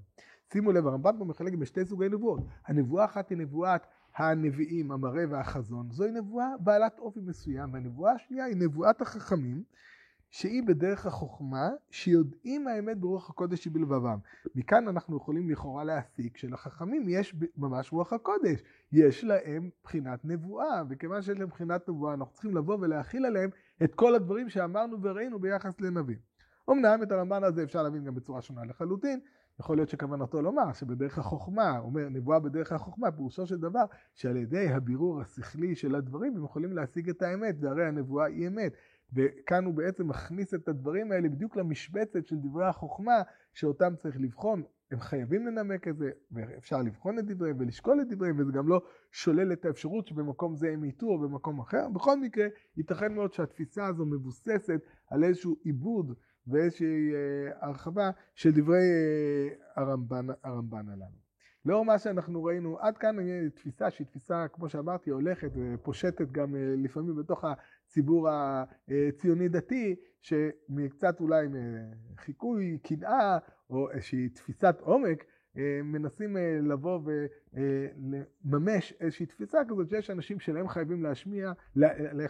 שימו 0.52 0.72
לב, 0.72 0.86
הרמב"ם 0.86 1.18
פה 1.18 1.24
מחלק 1.24 1.54
בשתי 1.54 1.84
סוגי 1.84 2.08
נבואות. 2.08 2.40
הנבואה 2.66 3.04
אחת 3.04 3.30
היא 3.30 3.38
נבואת 3.38 3.86
הנביאים, 4.16 4.92
המראה 4.92 5.24
והחזון. 5.28 5.90
זוהי 5.90 6.10
נבואה 6.10 6.46
בעלת 6.60 6.98
אופי 6.98 7.20
מסוים, 7.20 7.72
והנבואה 7.72 8.12
השנייה 8.12 8.44
היא 8.44 8.56
נבואת 8.56 9.00
החכמים, 9.00 9.62
שהיא 10.30 10.62
בדרך 10.62 11.06
החוכמה, 11.06 11.70
שיודעים 11.90 12.68
האמת 12.68 12.98
ברוח 12.98 13.30
הקודש 13.30 13.64
שבלבבם. 13.64 14.18
מכאן 14.54 14.88
אנחנו 14.88 15.16
יכולים 15.16 15.50
לכאורה 15.50 15.84
להסיק 15.84 16.36
שלחכמים 16.36 17.08
יש 17.08 17.34
ממש 17.56 17.92
רוח 17.92 18.12
הקודש. 18.12 18.62
יש 18.92 19.24
להם 19.24 19.70
בחינת 19.84 20.24
נבואה, 20.24 20.82
וכיוון 20.88 21.22
שיש 21.22 21.38
להם 21.38 21.48
בחינת 21.48 21.88
נבואה, 21.88 22.14
אנחנו 22.14 22.32
צריכים 22.32 22.56
לבוא 22.56 22.76
ולהכיל 22.80 23.26
עליהם 23.26 23.50
את 23.84 23.94
כל 23.94 24.14
הדברים 24.14 24.48
שאמרנו 24.48 25.02
וראינו 25.02 25.38
ביחס 25.38 25.80
לנביא. 25.80 26.16
אמנם 26.70 27.02
את 27.02 27.12
הרמב"ן 27.12 27.44
הזה 27.44 27.62
אפשר 27.62 27.82
להבין 27.82 28.04
גם 28.04 28.14
בצורה 28.14 28.42
שונה 28.42 28.64
לחלוטין, 28.64 29.20
יכול 29.60 29.76
להיות 29.76 29.88
שכוונתו 29.88 30.42
לומר 30.42 30.72
שבדרך 30.72 31.18
החוכמה, 31.18 31.78
אומר 31.78 32.08
נבואה 32.08 32.38
בדרך 32.38 32.72
החוכמה, 32.72 33.12
פירושו 33.12 33.46
של 33.46 33.56
דבר 33.56 33.84
שעל 34.14 34.36
ידי 34.36 34.68
הבירור 34.68 35.20
השכלי 35.20 35.74
של 35.74 35.94
הדברים 35.94 36.36
הם 36.36 36.44
יכולים 36.44 36.72
להשיג 36.72 37.08
את 37.08 37.22
האמת, 37.22 37.56
והרי 37.60 37.86
הנבואה 37.86 38.26
היא 38.26 38.48
אמת. 38.48 38.72
וכאן 39.12 39.64
הוא 39.64 39.74
בעצם 39.74 40.08
מכניס 40.08 40.54
את 40.54 40.68
הדברים 40.68 41.12
האלה 41.12 41.28
בדיוק 41.28 41.56
למשבצת 41.56 42.26
של 42.26 42.36
דברי 42.36 42.66
החוכמה, 42.66 43.22
שאותם 43.52 43.96
צריך 43.96 44.16
לבחון. 44.20 44.62
הם 44.90 45.00
חייבים 45.00 45.46
לנמק 45.46 45.88
את 45.88 45.96
זה, 45.96 46.10
ואפשר 46.32 46.82
לבחון 46.82 47.18
את 47.18 47.24
דבריהם 47.26 47.56
ולשקול 47.60 48.00
את 48.00 48.08
דבריהם, 48.08 48.36
וזה 48.38 48.52
גם 48.52 48.68
לא 48.68 48.80
שולל 49.10 49.52
את 49.52 49.64
האפשרות 49.64 50.06
שבמקום 50.06 50.56
זה 50.56 50.70
הם 50.72 50.84
יטעו 50.84 51.10
או 51.10 51.18
במקום 51.18 51.60
אחר. 51.60 51.88
בכל 51.88 52.20
מקרה, 52.20 52.46
ייתכן 52.76 53.14
מאוד 53.14 53.32
שהתפיסה 53.32 53.86
הזו 53.86 54.06
מבוססת 54.06 54.80
על 55.06 55.24
איזשהו 55.24 55.56
עיבוד 55.64 56.14
ואיזושהי 56.46 57.14
אה, 57.14 57.66
הרחבה 57.66 58.10
של 58.34 58.50
דברי 58.50 58.76
אה, 58.76 59.82
הרמב"ן, 59.82 60.26
הרמב"ן 60.44 60.88
הללו. 60.88 61.30
לאור 61.64 61.84
מה 61.84 61.98
שאנחנו 61.98 62.44
ראינו 62.44 62.78
עד 62.80 62.98
כאן, 62.98 63.16
תפיסה 63.54 63.90
שהיא 63.90 64.06
תפיסה, 64.06 64.48
כמו 64.48 64.68
שאמרתי, 64.68 65.10
הולכת 65.10 65.50
ופושטת 65.54 66.32
גם 66.32 66.56
אה, 66.56 66.74
לפעמים 66.76 67.16
בתוך 67.16 67.44
הציבור 67.44 68.28
הציוני 68.30 69.48
דתי, 69.48 69.96
שמקצת 70.20 71.20
אולי 71.20 71.46
חיקוי, 72.16 72.78
קנאה, 72.82 73.38
או 73.70 73.90
איזושהי 73.90 74.28
תפיסת 74.28 74.76
עומק, 74.80 75.24
מנסים 75.84 76.36
לבוא 76.62 77.00
ולממש 77.54 78.92
איזושהי 79.00 79.26
תפיסה 79.26 79.58
כזאת 79.68 79.88
שיש 79.88 80.10
אנשים 80.10 80.40
שלהם 80.40 80.68
חייבים 80.68 81.02
להשמיע, 81.02 81.52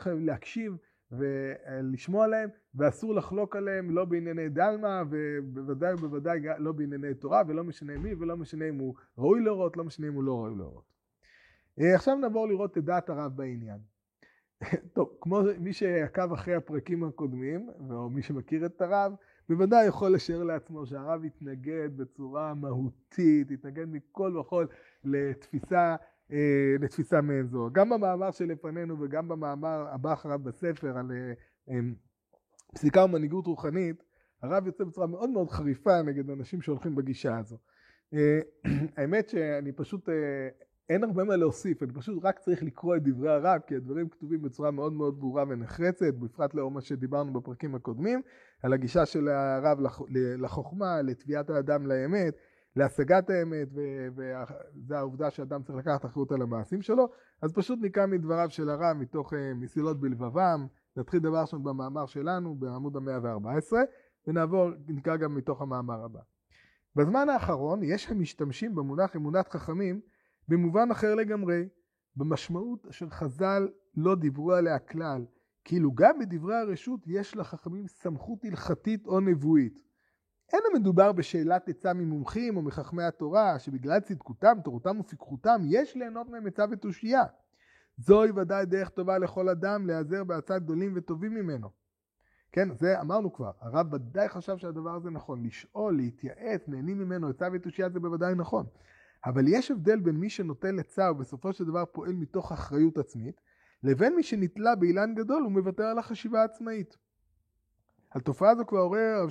להקשיב 0.06 0.76
ולשמוע 1.12 2.24
עליהם, 2.24 2.50
ואסור 2.74 3.14
לחלוק 3.14 3.56
עליהם 3.56 3.90
לא 3.90 4.04
בענייני 4.04 4.48
דלמה, 4.48 5.02
ובוודאי 5.10 5.94
ובוודאי 5.94 6.40
לא 6.58 6.72
בענייני 6.72 7.14
תורה, 7.14 7.42
ולא 7.46 7.64
משנה 7.64 7.98
מי, 7.98 8.14
ולא 8.14 8.36
משנה 8.36 8.68
אם 8.68 8.78
הוא 8.78 8.94
ראוי 9.18 9.40
להורות, 9.40 9.76
לא 9.76 9.84
משנה 9.84 10.08
אם 10.08 10.14
הוא 10.14 10.24
לא 10.24 10.38
ראוי 10.38 10.56
להורות. 10.56 10.84
אה, 11.80 11.94
עכשיו 11.94 12.16
נעבור 12.16 12.48
לראות 12.48 12.78
את 12.78 12.84
דעת 12.84 13.10
הרב 13.10 13.36
בעניין. 13.36 13.78
טוב, 14.94 15.16
כמו 15.20 15.40
מי 15.58 15.72
שעקב 15.72 16.32
אחרי 16.32 16.54
הפרקים 16.54 17.04
הקודמים, 17.04 17.70
או 17.90 18.10
מי 18.10 18.22
שמכיר 18.22 18.66
את 18.66 18.82
הרב, 18.82 19.12
בוודאי 19.48 19.86
יכול 19.86 20.14
לשער 20.14 20.42
לעצמו 20.42 20.86
שהרב 20.86 21.24
התנגד 21.24 21.88
בצורה 21.96 22.54
מהותית, 22.54 23.50
התנגד 23.50 23.88
מכל 23.88 24.36
וכל 24.36 24.66
לתפיסה 25.04 25.96
לתפיסה 26.80 27.20
מעין 27.20 27.46
זו. 27.46 27.68
גם 27.72 27.90
במאמר 27.90 28.30
שלפנינו 28.30 29.00
וגם 29.00 29.28
במאמר 29.28 29.86
הבא 29.92 30.12
אחריו 30.12 30.38
בספר 30.38 30.98
על 30.98 31.10
אה, 31.10 31.32
אה, 31.70 31.80
פסיקה 32.74 33.04
ומנהיגות 33.04 33.46
רוחנית, 33.46 34.02
הרב 34.42 34.66
יוצא 34.66 34.84
בצורה 34.84 35.06
מאוד 35.06 35.30
מאוד 35.30 35.50
חריפה 35.50 36.02
נגד 36.02 36.30
אנשים 36.30 36.62
שהולכים 36.62 36.94
בגישה 36.94 37.38
הזו. 37.38 37.56
האמת 38.96 39.28
שאני 39.28 39.72
פשוט, 39.72 40.08
אין 40.88 41.04
הרבה 41.04 41.24
מה 41.24 41.36
להוסיף, 41.36 41.82
אני 41.82 41.92
פשוט 41.92 42.24
רק 42.24 42.38
צריך 42.38 42.62
לקרוא 42.62 42.96
את 42.96 43.02
דברי 43.02 43.30
הרב, 43.30 43.60
כי 43.66 43.76
הדברים 43.76 44.08
כתובים 44.08 44.42
בצורה 44.42 44.70
מאוד 44.70 44.92
מאוד 44.92 45.20
ברורה 45.20 45.44
ונחרצת, 45.48 46.14
בפרט 46.14 46.54
לאור 46.54 46.70
מה 46.70 46.80
שדיברנו 46.80 47.32
בפרקים 47.32 47.74
הקודמים, 47.74 48.22
על 48.62 48.72
הגישה 48.72 49.06
של 49.06 49.28
הרב 49.28 49.78
לחוכמה, 50.38 51.02
לתביעת 51.02 51.50
האדם 51.50 51.86
לאמת, 51.86 52.34
להשגת 52.76 53.30
האמת, 53.30 53.68
וזה 54.16 54.98
העובדה 54.98 55.30
שאדם 55.30 55.62
צריך 55.62 55.78
לקחת 55.78 56.04
אחריות 56.04 56.32
על 56.32 56.42
המעשים 56.42 56.82
שלו, 56.82 57.08
אז 57.42 57.52
פשוט 57.52 57.78
נקרא 57.82 58.06
מדבריו 58.06 58.50
של 58.50 58.70
הרב 58.70 58.96
מתוך 58.96 59.34
אה, 59.34 59.54
מסילות 59.54 60.00
בלבבם, 60.00 60.66
נתחיל 60.96 61.20
דבר 61.20 61.40
ראשון 61.40 61.62
במאמר 61.64 62.06
שלנו 62.06 62.54
בעמוד 62.54 62.96
המאה 62.96 63.18
וארבע 63.22 63.56
עשרה, 63.56 63.80
ונעבור, 64.26 64.70
נקרא 64.88 65.16
גם 65.16 65.34
מתוך 65.34 65.62
המאמר 65.62 66.04
הבא. 66.04 66.20
בזמן 66.96 67.28
האחרון 67.28 67.82
יש 67.82 68.10
המשתמשים 68.10 68.74
במונח 68.74 69.16
אמונת 69.16 69.48
חכמים 69.48 70.00
במובן 70.48 70.90
אחר 70.90 71.14
לגמרי, 71.14 71.68
במשמעות 72.16 72.86
אשר 72.86 73.08
חז"ל 73.10 73.68
לא 73.96 74.14
דיברו 74.14 74.52
עליה 74.52 74.78
כלל, 74.78 75.24
כאילו 75.64 75.92
גם 75.94 76.18
בדברי 76.18 76.56
הרשות 76.56 77.00
יש 77.06 77.36
לחכמים 77.36 77.88
סמכות 77.88 78.44
הלכתית 78.44 79.06
או 79.06 79.20
נבואית. 79.20 79.78
אין 80.52 80.60
המדובר 80.72 81.12
בשאלת 81.12 81.68
עצה 81.68 81.92
ממומחים 81.92 82.56
או 82.56 82.62
מחכמי 82.62 83.02
התורה, 83.02 83.58
שבגלל 83.58 84.00
צדקותם, 84.00 84.56
תורתם 84.64 85.00
ופיקחותם, 85.00 85.60
יש 85.64 85.96
ליהנות 85.96 86.28
מהם 86.28 86.46
עצה 86.46 86.64
ותושייה. 86.70 87.24
זוהי 87.98 88.30
ודאי 88.30 88.66
דרך 88.66 88.88
טובה 88.88 89.18
לכל 89.18 89.48
אדם 89.48 89.86
להיעזר 89.86 90.24
בעצת 90.24 90.62
גדולים 90.62 90.92
וטובים 90.96 91.34
ממנו. 91.34 91.70
כן, 92.52 92.74
זה 92.74 93.00
אמרנו 93.00 93.32
כבר, 93.32 93.50
הרב 93.60 93.94
ודאי 93.94 94.28
חשב 94.28 94.56
שהדבר 94.56 94.90
הזה 94.90 95.10
נכון, 95.10 95.46
לשאול, 95.46 95.96
להתייעץ, 95.96 96.68
נהנים 96.68 96.98
ממנו 96.98 97.28
עצה 97.28 97.48
ותושייה 97.52 97.88
זה 97.90 98.00
בוודאי 98.00 98.34
נכון. 98.34 98.66
אבל 99.24 99.44
יש 99.48 99.70
הבדל 99.70 100.00
בין 100.00 100.16
מי 100.16 100.30
שנוטל 100.30 100.80
עצה 100.80 101.10
ובסופו 101.10 101.52
של 101.52 101.64
דבר 101.64 101.84
פועל 101.84 102.12
מתוך 102.12 102.52
אחריות 102.52 102.98
עצמית, 102.98 103.40
לבין 103.82 104.16
מי 104.16 104.22
שנתלה 104.22 104.76
באילן 104.76 105.14
גדול 105.14 105.46
ומוותר 105.46 105.84
על 105.84 105.98
החשיבה 105.98 106.40
העצמאית. 106.40 106.96
על 108.10 108.20
תופעה 108.20 108.54
זו 108.54 108.66
כבר 108.66 108.78
עורר 108.78 109.26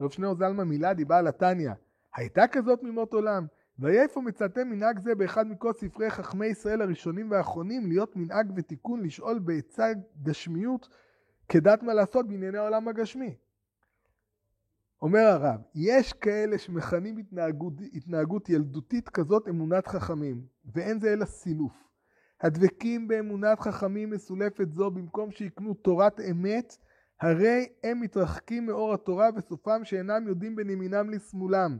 רב 0.00 0.10
שניאור 0.10 0.34
זלמן 0.34 0.64
מילדי, 0.64 1.04
בעל 1.04 1.26
התניא. 1.26 1.70
הייתה 2.14 2.46
כזאת 2.46 2.82
ממות 2.82 3.12
עולם. 3.12 3.46
והיה 3.78 4.02
איפה 4.02 4.20
מצאתם 4.20 4.68
מנהג 4.68 4.98
זה 4.98 5.14
באחד 5.14 5.46
מכל 5.46 5.72
ספרי 5.72 6.10
חכמי 6.10 6.46
ישראל 6.46 6.82
הראשונים 6.82 7.30
והאחרונים 7.30 7.86
להיות 7.86 8.16
מנהג 8.16 8.52
ותיקון 8.56 9.02
לשאול 9.02 9.38
בעצה 9.38 9.86
גשמיות 10.22 10.88
כדת 11.48 11.82
מה 11.82 11.94
לעשות 11.94 12.28
בענייני 12.28 12.58
העולם 12.58 12.88
הגשמי. 12.88 13.36
אומר 15.02 15.20
הרב, 15.20 15.60
יש 15.74 16.12
כאלה 16.12 16.58
שמכנים 16.58 17.16
התנהגות, 17.16 17.72
התנהגות 17.94 18.48
ילדותית 18.48 19.08
כזאת 19.08 19.48
אמונת 19.48 19.86
חכמים, 19.86 20.46
ואין 20.74 21.00
זה 21.00 21.12
אלא 21.12 21.24
סילוף. 21.24 21.72
הדבקים 22.40 23.08
באמונת 23.08 23.60
חכמים 23.60 24.10
מסולפת 24.10 24.72
זו 24.72 24.90
במקום 24.90 25.30
שיקנו 25.30 25.74
תורת 25.74 26.20
אמת, 26.30 26.76
הרי 27.20 27.68
הם 27.84 28.00
מתרחקים 28.00 28.66
מאור 28.66 28.94
התורה 28.94 29.28
וסופם 29.36 29.84
שאינם 29.84 30.28
יודעים 30.28 30.56
בין 30.56 30.70
ימינם 30.70 31.10
לשמאלם. 31.10 31.78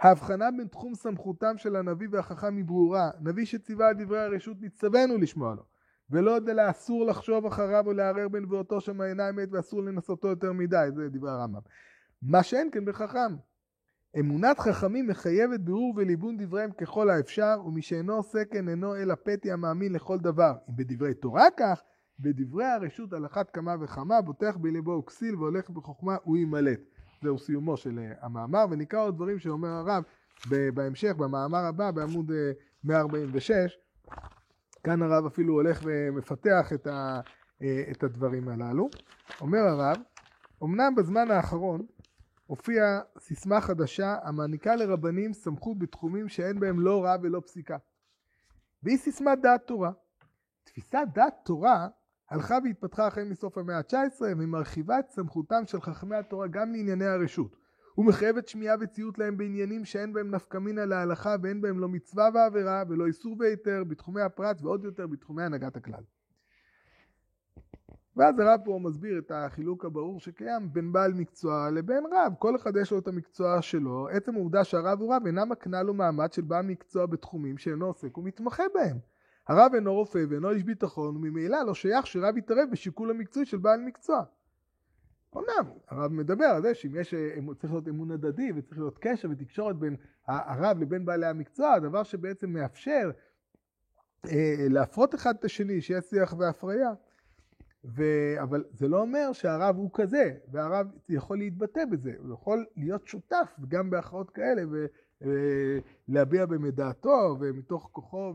ההבחנה 0.00 0.50
בין 0.50 0.66
תחום 0.66 0.94
סמכותם 0.94 1.58
של 1.58 1.76
הנביא 1.76 2.08
והחכם 2.10 2.56
היא 2.56 2.64
ברורה. 2.64 3.10
נביא 3.20 3.44
שציווה 3.44 3.88
על 3.88 3.94
דברי 3.94 4.20
הרשות 4.20 4.56
נצטווינו 4.60 5.18
לשמוע 5.18 5.54
לו. 5.54 5.62
ולא 6.10 6.30
יודע 6.30 6.54
לה 6.54 6.70
אסור 6.70 7.06
לחשוב 7.06 7.46
אחריו 7.46 7.86
או 7.86 7.92
לערער 7.92 8.28
בנבואתו 8.28 8.80
שם 8.80 9.02
אינה 9.02 9.30
אמת 9.30 9.48
ואסור 9.52 9.82
לנסותו 9.82 10.28
יותר 10.28 10.52
מדי, 10.52 10.88
זה 10.94 11.08
דברי 11.08 11.30
הרמב"ם. 11.30 11.60
מה 12.22 12.42
שאין 12.42 12.68
כן 12.72 12.84
בחכם. 12.84 13.36
אמונת 14.20 14.58
חכמים 14.58 15.06
מחייבת 15.06 15.60
בירור 15.60 15.94
וליבון 15.96 16.36
דבריהם 16.36 16.70
ככל 16.72 17.10
האפשר, 17.10 17.60
ומי 17.66 17.82
שאינו 17.82 18.14
עושה 18.14 18.44
כן 18.44 18.68
אינו 18.68 18.96
אלא 18.96 19.14
פתי 19.24 19.52
המאמין 19.52 19.92
לכל 19.92 20.18
דבר. 20.18 20.54
אם 20.68 20.76
בדברי 20.76 21.14
תורה 21.14 21.46
כך, 21.56 21.82
בדברי 22.20 22.64
הרשות 22.64 23.12
על 23.12 23.26
אחת 23.26 23.50
כמה 23.50 23.74
וכמה, 23.80 24.20
בוטח 24.20 24.56
בלבו 24.56 24.90
וכסיל 24.90 25.36
והולך 25.36 25.70
בחוכמה 25.70 26.16
הוא 26.22 26.36
יימלט. 26.36 26.80
זהו 27.22 27.38
סיומו 27.38 27.76
של 27.76 27.98
אה, 27.98 28.12
המאמר, 28.20 28.64
ונקרא 28.70 29.00
עוד 29.00 29.14
דברים 29.14 29.38
שאומר 29.38 29.68
הרב 29.68 30.02
בהמשך, 30.74 31.12
במאמר 31.16 31.58
הבא, 31.58 31.90
בעמוד 31.90 32.30
146. 32.84 33.50
אה, 33.50 33.66
כאן 34.84 35.02
הרב 35.02 35.26
אפילו 35.26 35.54
הולך 35.54 35.80
ומפתח 35.84 36.72
את, 36.74 36.86
ה, 36.86 37.20
אה, 37.62 37.84
את 37.90 38.02
הדברים 38.02 38.48
הללו. 38.48 38.88
אומר 39.40 39.58
הרב, 39.58 39.96
אמנם 40.62 40.94
בזמן 40.94 41.30
האחרון 41.30 41.86
הופיעה 42.46 43.00
סיסמה 43.18 43.60
חדשה 43.60 44.16
המעניקה 44.22 44.76
לרבנים 44.76 45.32
סמכות 45.32 45.78
בתחומים 45.78 46.28
שאין 46.28 46.60
בהם 46.60 46.80
לא 46.80 47.04
רע 47.04 47.16
ולא 47.22 47.40
פסיקה. 47.40 47.76
והיא 48.82 48.98
סיסמת 48.98 49.38
דעת 49.42 49.66
תורה. 49.66 49.90
תפיסת 50.64 51.06
דעת 51.14 51.34
תורה 51.44 51.88
הלכה 52.30 52.58
והתפתחה 52.64 53.06
החל 53.06 53.24
מסוף 53.24 53.58
המאה 53.58 53.76
ה-19 53.78 54.22
ומרחיבה 54.22 54.98
את 54.98 55.10
סמכותם 55.10 55.62
של 55.66 55.80
חכמי 55.80 56.16
התורה 56.16 56.46
גם 56.46 56.72
לענייני 56.72 57.06
הרשות. 57.06 57.56
ומחייבת 57.98 58.48
שמיעה 58.48 58.76
וציות 58.80 59.18
להם 59.18 59.36
בעניינים 59.36 59.84
שאין 59.84 60.12
בהם 60.12 60.30
נפקא 60.30 60.58
מינא 60.58 60.80
להלכה 60.80 61.36
ואין 61.42 61.60
בהם 61.60 61.78
לא 61.78 61.88
מצווה 61.88 62.28
ועבירה 62.34 62.82
ולא 62.88 63.06
איסור 63.06 63.36
והיתר 63.38 63.84
בתחומי 63.84 64.22
הפרט 64.22 64.62
ועוד 64.62 64.84
יותר 64.84 65.06
בתחומי 65.06 65.42
הנהגת 65.42 65.76
הכלל. 65.76 66.02
ואז 68.16 68.38
הרב 68.38 68.60
פה 68.64 68.78
מסביר 68.82 69.18
את 69.18 69.32
החילוק 69.34 69.84
הברור 69.84 70.20
שקיים 70.20 70.72
בין 70.72 70.92
בעל 70.92 71.12
מקצוע 71.12 71.70
לבין 71.70 72.04
רב. 72.12 72.32
כל 72.38 72.56
אחד 72.56 72.76
יש 72.76 72.90
לו 72.90 72.98
את 72.98 73.08
המקצוע 73.08 73.62
שלו. 73.62 74.08
עצם 74.08 74.34
העובדה 74.34 74.64
שהרב 74.64 75.00
הוא 75.00 75.14
רב 75.14 75.22
אינה 75.26 75.44
מקנה 75.44 75.82
לו 75.82 75.94
מעמד 75.94 76.32
של 76.32 76.42
בעל 76.42 76.66
מקצוע 76.66 77.06
בתחומים 77.06 77.58
שאינו 77.58 77.86
עוסק 77.86 78.18
ומתמחה 78.18 78.62
בהם. 78.74 78.98
הרב 79.48 79.72
אינו 79.74 79.94
רופא 79.94 80.24
ואינו 80.28 80.50
איש 80.50 80.62
ביטחון 80.62 81.16
וממילא 81.16 81.62
לא 81.62 81.74
שייך 81.74 82.06
שרב 82.06 82.36
יתערב 82.36 82.68
בשיקול 82.72 83.10
המקצועי 83.10 83.46
של 83.46 83.56
בעל 83.56 83.80
מקצוע. 83.80 84.22
אמנם 85.36 85.70
הרב 85.88 86.12
מדבר 86.12 86.44
על 86.44 86.62
זה 86.62 86.74
שאם 86.74 86.96
יש, 86.96 87.14
אה, 87.14 87.36
צריך 87.58 87.72
להיות 87.72 87.88
אמון 87.88 88.10
הדדי 88.10 88.52
וצריך 88.56 88.78
להיות 88.78 88.98
קשר 89.00 89.28
ותקשורת 89.30 89.76
בין 89.76 89.96
הרב 90.26 90.78
לבין 90.78 91.04
בעלי 91.04 91.26
המקצוע, 91.26 91.78
דבר 91.78 92.02
שבעצם 92.02 92.50
מאפשר 92.50 93.10
אה, 94.26 94.66
להפרות 94.70 95.14
אחד 95.14 95.34
את 95.38 95.44
השני, 95.44 95.80
שיהיה 95.80 96.02
שיח 96.02 96.34
והפריה. 96.38 96.90
ו... 97.84 98.02
אבל 98.42 98.64
זה 98.72 98.88
לא 98.88 99.00
אומר 99.00 99.32
שהרב 99.32 99.76
הוא 99.76 99.90
כזה, 99.94 100.34
והרב 100.50 100.86
יכול 101.08 101.38
להתבטא 101.38 101.84
בזה, 101.90 102.12
הוא 102.18 102.34
יכול 102.34 102.66
להיות 102.76 103.06
שותף 103.06 103.56
גם 103.68 103.90
בהכרעות 103.90 104.30
כאלה 104.30 104.62
ולהביע 106.08 106.40
אה, 106.40 106.46
באמת 106.46 106.74
דעתו 106.74 107.36
ומתוך 107.40 107.88
כוחו 107.92 108.34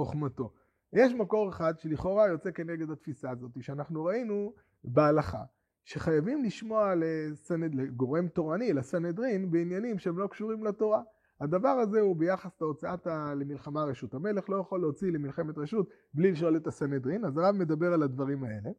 וחוכמתו. 0.00 0.52
יש 0.92 1.12
מקור 1.12 1.48
אחד 1.48 1.78
שלכאורה 1.78 2.26
יוצא 2.28 2.50
כנגד 2.50 2.90
התפיסה 2.90 3.30
הזאת, 3.30 3.50
שאנחנו 3.60 4.04
ראינו 4.04 4.52
בהלכה, 4.84 5.42
שחייבים 5.84 6.44
לשמוע 6.44 6.94
לסנד... 6.96 7.74
לגורם 7.74 8.28
תורני, 8.28 8.72
לסנהדרין, 8.72 9.50
בעניינים 9.50 9.98
שהם 9.98 10.18
לא 10.18 10.26
קשורים 10.26 10.64
לתורה. 10.64 11.02
הדבר 11.40 11.68
הזה 11.68 12.00
הוא 12.00 12.16
ביחס 12.16 12.60
להוצאת 12.60 13.06
ה... 13.06 13.34
למלחמה 13.34 13.84
רשות. 13.84 14.14
המלך 14.14 14.50
לא 14.50 14.56
יכול 14.56 14.80
להוציא 14.80 15.12
למלחמת 15.12 15.58
רשות 15.58 15.88
בלי 16.14 16.32
לשאול 16.32 16.56
את 16.56 16.66
הסנהדרין, 16.66 17.24
אז 17.24 17.36
הרב 17.36 17.54
מדבר 17.54 17.92
על 17.92 18.02
הדברים 18.02 18.44
האלה. 18.44 18.70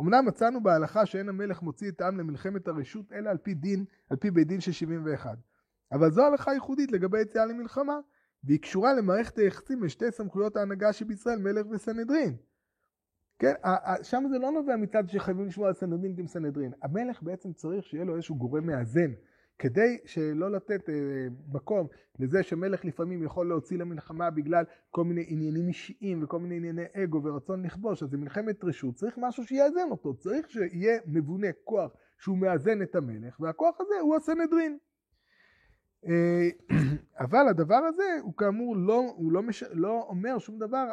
אמנם 0.00 0.26
מצאנו 0.26 0.62
בהלכה 0.62 1.06
שאין 1.06 1.28
המלך 1.28 1.62
מוציא 1.62 1.90
את 1.90 2.00
העם 2.00 2.18
למלחמת 2.18 2.68
הרשות 2.68 3.12
אלא 3.12 3.30
על 3.30 3.36
פי 3.36 3.54
דין, 3.54 3.84
על 4.10 4.16
פי 4.16 4.30
בית 4.30 4.48
דין 4.48 4.60
של 4.60 4.72
71. 4.72 5.38
אבל 5.92 6.10
זו 6.10 6.22
הלכה 6.22 6.52
ייחודית 6.52 6.92
לגבי 6.92 7.20
יציאה 7.20 7.46
למלחמה, 7.46 7.98
והיא 8.44 8.60
קשורה 8.60 8.94
למערכת 8.94 9.38
היחסים 9.38 9.80
בשתי 9.80 10.10
סמכויות 10.10 10.56
ההנהגה 10.56 10.92
שבישראל, 10.92 11.38
מלך 11.38 11.66
וסנהדרין. 11.70 12.36
כן, 13.38 13.52
שם 14.02 14.24
זה 14.30 14.38
לא 14.38 14.50
נובע 14.50 14.76
מצד 14.76 15.08
שחייבים 15.08 15.46
לשמוע 15.46 15.68
על 15.68 15.74
סנהדרין 15.74 16.16
גם 16.16 16.26
סנהדרין. 16.26 16.72
המלך 16.82 17.22
בעצם 17.22 17.52
צריך 17.52 17.86
שיהיה 17.86 18.04
לו 18.04 18.14
איזשהו 18.14 18.36
גורם 18.36 18.66
מאזן. 18.66 19.10
כדי 19.60 19.98
שלא 20.04 20.52
לתת 20.52 20.88
אה, 20.88 20.94
מקום 21.52 21.86
לזה 22.18 22.42
שמלך 22.42 22.84
לפעמים 22.84 23.22
יכול 23.22 23.48
להוציא 23.48 23.78
למלחמה 23.78 24.30
בגלל 24.30 24.64
כל 24.90 25.04
מיני 25.04 25.24
עניינים 25.28 25.68
אישיים 25.68 26.24
וכל 26.24 26.38
מיני 26.38 26.56
ענייני 26.56 26.84
אגו 26.94 27.22
ורצון 27.24 27.62
לכבוש, 27.66 28.02
אז 28.02 28.08
במלחמת 28.10 28.64
רשות 28.64 28.94
צריך 28.94 29.18
משהו 29.18 29.44
שיאזן 29.44 29.90
אותו, 29.90 30.14
צריך 30.14 30.50
שיהיה 30.50 30.98
מבונה 31.06 31.48
כוח 31.64 31.92
שהוא 32.18 32.38
מאזן 32.38 32.82
את 32.82 32.94
המלך, 32.94 33.40
והכוח 33.40 33.80
הזה 33.80 33.94
הוא 34.00 34.16
הסנהדרין. 34.16 34.78
אה, 36.06 36.48
אבל 37.24 37.48
הדבר 37.48 37.74
הזה 37.88 38.18
הוא 38.22 38.36
כאמור 38.36 38.76
לא, 38.76 39.12
הוא 39.16 39.32
לא, 39.32 39.42
מש, 39.42 39.64
לא 39.72 40.06
אומר 40.08 40.38
שום 40.38 40.58
דבר 40.58 40.92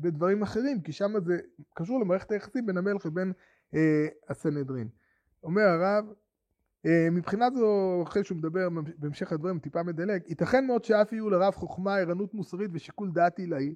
בדברים 0.00 0.42
אחרים, 0.42 0.80
כי 0.80 0.92
שם 0.92 1.12
זה 1.24 1.38
קשור 1.74 2.00
למערכת 2.00 2.30
היחסים 2.30 2.66
בין 2.66 2.76
המלך 2.76 3.06
לבין 3.06 3.32
אה, 3.74 4.06
הסנהדרין. 4.28 4.88
אומר 5.42 5.62
הרב, 5.62 6.04
אה, 6.86 7.08
מבחינה 7.12 7.50
זו, 7.54 8.02
אחרי 8.02 8.24
שהוא 8.24 8.38
מדבר 8.38 8.68
בהמשך 8.98 9.32
הדברים, 9.32 9.58
טיפה 9.58 9.82
מדלג, 9.82 10.20
ייתכן 10.28 10.66
מאוד 10.66 10.84
שאף 10.84 11.12
יהיו 11.12 11.30
לרב 11.30 11.54
חוכמה, 11.54 11.96
ערנות 11.96 12.34
מוסרית 12.34 12.70
ושיקול 12.74 13.10
דעת 13.12 13.38
עילאי, 13.38 13.74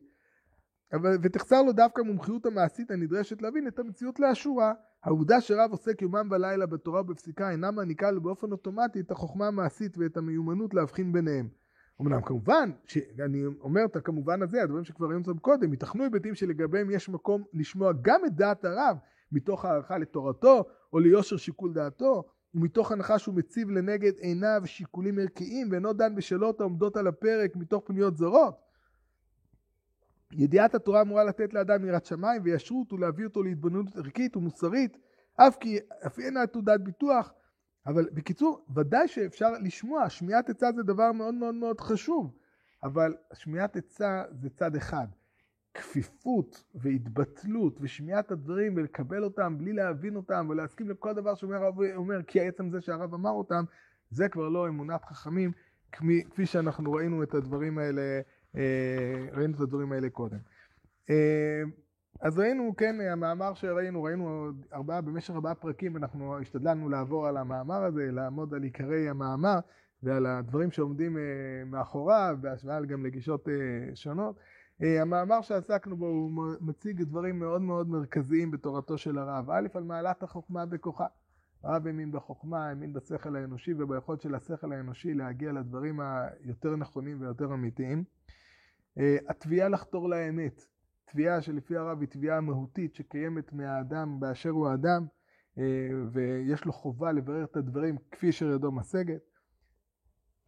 ותחסר 1.22 1.62
לו 1.62 1.72
דווקא 1.72 2.02
מומחיות 2.02 2.46
המעשית 2.46 2.90
הנדרשת 2.90 3.42
להבין 3.42 3.68
את 3.68 3.78
המציאות 3.78 4.20
לאשורה. 4.20 4.72
העובדה 5.04 5.40
שרב 5.40 5.70
עוסק 5.70 6.02
יומם 6.02 6.28
ולילה 6.30 6.66
בתורה 6.66 7.00
ובפסיקה 7.00 7.50
אינה 7.50 7.70
מעניקה 7.70 8.10
לו 8.10 8.20
באופן 8.20 8.52
אוטומטי 8.52 9.00
את 9.00 9.10
החוכמה 9.10 9.46
המעשית 9.46 9.98
ואת 9.98 10.16
המיומנות 10.16 10.74
להבחין 10.74 11.12
ביניהם. 11.12 11.48
אמנם 12.00 12.22
כמובן, 12.22 12.70
שאני 12.86 13.44
אומר 13.60 13.84
את 13.84 13.96
הכמובן 13.96 14.42
הזה, 14.42 14.62
הדברים 14.62 14.84
שכבר 14.84 15.06
ראינו 15.06 15.20
אותם 15.20 15.38
קודם, 15.38 15.72
ייתכנו 15.72 16.02
היבטים 16.02 16.34
שלגביהם 16.34 16.90
יש 16.90 17.08
מקום 17.08 17.44
לשמוע 17.54 17.92
גם 18.02 18.20
את 18.26 18.32
דעת 18.32 18.64
הרב 18.64 18.96
מתוך 19.32 19.64
הערכה 19.64 19.98
לתורתו 19.98 20.64
או 20.92 20.98
ליושר 20.98 21.36
שיקול 21.36 21.72
דעתו, 21.72 22.24
ומתוך 22.54 22.92
הנחה 22.92 23.18
שהוא 23.18 23.34
מציב 23.34 23.70
לנגד 23.70 24.12
עיניו 24.18 24.62
שיקולים 24.64 25.18
ערכיים 25.18 25.68
ואינו 25.70 25.92
דן 25.92 26.14
בשאלות 26.14 26.60
העומדות 26.60 26.96
על 26.96 27.06
הפרק 27.06 27.56
מתוך 27.56 27.82
פניות 27.86 28.16
זרות. 28.16 28.69
ידיעת 30.32 30.74
התורה 30.74 31.00
אמורה 31.00 31.24
לתת 31.24 31.54
לאדם 31.54 31.84
יראת 31.84 32.04
שמיים 32.04 32.42
וישרות 32.44 32.92
ולהביא 32.92 33.24
אותו 33.24 33.42
להתבוננות 33.42 33.96
ערכית 33.96 34.36
ומוסרית, 34.36 34.98
אף 35.36 35.56
כי 35.60 35.78
אף 36.06 36.18
אינה 36.18 36.46
תעודת 36.46 36.80
ביטוח. 36.80 37.32
אבל 37.86 38.08
בקיצור, 38.12 38.64
ודאי 38.74 39.08
שאפשר 39.08 39.52
לשמוע, 39.62 40.10
שמיעת 40.10 40.50
עצה 40.50 40.72
זה 40.76 40.82
דבר 40.82 41.12
מאוד 41.12 41.34
מאוד 41.34 41.54
מאוד 41.54 41.80
חשוב, 41.80 42.34
אבל 42.82 43.16
שמיעת 43.34 43.76
עצה 43.76 44.22
זה 44.30 44.50
צד 44.50 44.76
אחד. 44.76 45.06
כפיפות 45.74 46.64
והתבטלות 46.74 47.78
ושמיעת 47.80 48.30
הדברים 48.30 48.76
ולקבל 48.76 49.24
אותם 49.24 49.58
בלי 49.58 49.72
להבין 49.72 50.16
אותם 50.16 50.46
ולהסכים 50.50 50.90
לכל 50.90 51.12
דבר 51.12 51.34
שאומר 51.34 51.56
הרב 51.56 51.80
אומר 51.96 52.22
כי 52.22 52.40
עצם 52.40 52.70
זה 52.70 52.80
שהרב 52.80 53.14
אמר 53.14 53.30
אותם 53.30 53.64
זה 54.10 54.28
כבר 54.28 54.48
לא 54.48 54.68
אמונת 54.68 55.04
חכמים 55.04 55.52
כפי, 55.92 56.46
שאנחנו 56.46 56.92
ראינו 56.92 57.22
את 57.22 57.34
הדברים 57.34 57.78
האלה 57.78 58.20
ראינו 59.32 59.54
את 59.54 59.60
הדברים 59.60 59.92
האלה 59.92 60.10
קודם. 60.10 60.38
אה, 61.10 61.62
אז 62.20 62.38
ראינו, 62.38 62.76
כן, 62.76 62.96
המאמר 63.12 63.54
שראינו, 63.54 64.02
ראינו 64.02 64.50
ארבעה, 64.72 65.00
במשך 65.00 65.34
ארבעה 65.34 65.54
פרקים 65.54 65.96
אנחנו 65.96 66.38
השתדלנו 66.38 66.88
לעבור 66.88 67.26
על 67.26 67.36
המאמר 67.36 67.84
הזה, 67.84 68.10
לעמוד 68.12 68.54
על 68.54 68.62
עיקרי 68.62 69.08
המאמר 69.08 69.58
ועל 70.02 70.26
הדברים 70.26 70.70
שעומדים 70.70 71.18
אה, 71.18 71.22
מאחוריו, 71.66 72.36
בהשוואה 72.40 72.84
גם 72.84 73.06
לגישות 73.06 73.48
שונות. 73.94 74.36
המאמר 74.80 75.40
שעסקנו 75.40 75.96
בו 75.96 76.06
הוא 76.06 76.30
מציג 76.60 77.02
דברים 77.02 77.38
מאוד 77.38 77.62
מאוד 77.62 77.88
מרכזיים 77.88 78.50
בתורתו 78.50 78.98
של 78.98 79.18
הרב. 79.18 79.50
א', 79.50 79.68
על 79.74 79.82
מעלת 79.82 80.22
החוכמה 80.22 80.66
בכוחה. 80.66 81.06
הרב 81.62 81.86
האמין 81.86 82.12
בחוכמה, 82.12 82.68
האמין 82.68 82.92
בשכל 82.92 83.36
האנושי 83.36 83.74
וביכולת 83.78 84.20
של 84.20 84.34
השכל 84.34 84.72
האנושי 84.72 85.14
להגיע 85.14 85.52
לדברים 85.52 86.00
היותר 86.00 86.76
נכונים 86.76 87.20
ויותר 87.20 87.54
אמיתיים. 87.54 88.04
התביעה 89.28 89.68
לחתור 89.68 90.08
לאמת, 90.08 90.66
תביעה 91.04 91.42
שלפי 91.42 91.76
הרב 91.76 92.00
היא 92.00 92.08
תביעה 92.08 92.40
מהותית 92.40 92.94
שקיימת 92.94 93.52
מהאדם 93.52 94.20
באשר 94.20 94.50
הוא 94.50 94.68
האדם, 94.68 95.06
ויש 96.12 96.64
לו 96.64 96.72
חובה 96.72 97.12
לברר 97.12 97.44
את 97.44 97.56
הדברים 97.56 97.96
כפי 98.10 98.32
שידו 98.32 98.72
משגת. 98.72 99.20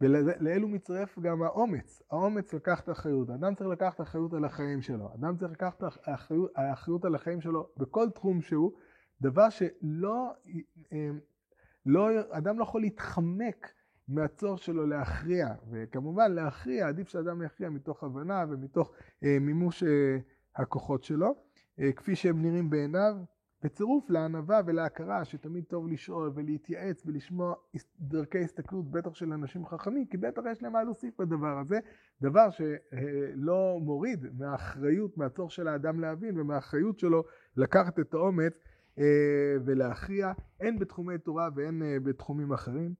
ולאלו 0.01 0.67
מצטרף 0.67 1.19
גם 1.19 1.43
האומץ, 1.43 2.01
האומץ 2.11 2.53
לקחת 2.53 2.89
אחריות. 2.89 3.29
אדם 3.29 3.55
צריך 3.55 3.69
לקחת 3.69 4.01
אחריות 4.01 4.33
על 4.33 4.45
החיים 4.45 4.81
שלו. 4.81 5.13
אדם 5.15 5.37
צריך 5.37 5.51
לקחת 5.51 5.83
אחריות, 6.01 6.51
אחריות 6.55 7.05
על 7.05 7.15
החיים 7.15 7.41
שלו 7.41 7.69
בכל 7.77 8.09
תחום 8.09 8.41
שהוא, 8.41 8.71
דבר 9.21 9.49
שלא, 9.49 10.33
לא, 11.85 12.09
אדם 12.31 12.59
לא 12.59 12.63
יכול 12.63 12.81
להתחמק 12.81 13.73
מהצורך 14.07 14.59
שלו 14.59 14.87
להכריע. 14.87 15.47
וכמובן 15.71 16.31
להכריע, 16.31 16.87
עדיף 16.87 17.09
שאדם 17.09 17.41
יכריע 17.41 17.69
מתוך 17.69 18.03
הבנה 18.03 18.45
ומתוך 18.49 18.91
מימוש 19.21 19.83
הכוחות 20.55 21.03
שלו, 21.03 21.35
כפי 21.95 22.15
שהם 22.15 22.41
נראים 22.41 22.69
בעיניו. 22.69 23.15
בצירוף 23.63 24.09
לענווה 24.09 24.61
ולהכרה 24.65 25.25
שתמיד 25.25 25.63
טוב 25.63 25.87
לשאול 25.87 26.31
ולהתייעץ 26.35 27.03
ולשמוע 27.05 27.53
דרכי 27.99 28.39
הסתכלות 28.39 28.91
בטח 28.91 29.13
של 29.13 29.33
אנשים 29.33 29.65
חכמים 29.65 30.05
כי 30.05 30.17
בטח 30.17 30.41
יש 30.51 30.63
להם 30.63 30.73
מה 30.73 30.83
להוסיף 30.83 31.21
בדבר 31.21 31.59
הזה 31.59 31.79
דבר 32.21 32.49
שלא 32.49 33.79
מוריד 33.81 34.25
מהאחריות 34.37 35.17
מהצורך 35.17 35.51
של 35.51 35.67
האדם 35.67 35.99
להבין 35.99 36.39
ומהאחריות 36.39 36.99
שלו 36.99 37.23
לקחת 37.57 37.99
את 37.99 38.13
האומץ 38.13 38.53
ולהכריע 39.65 40.31
הן 40.59 40.79
בתחומי 40.79 41.17
תורה 41.17 41.49
והן 41.55 41.81
בתחומים 42.03 42.53
אחרים. 42.53 42.93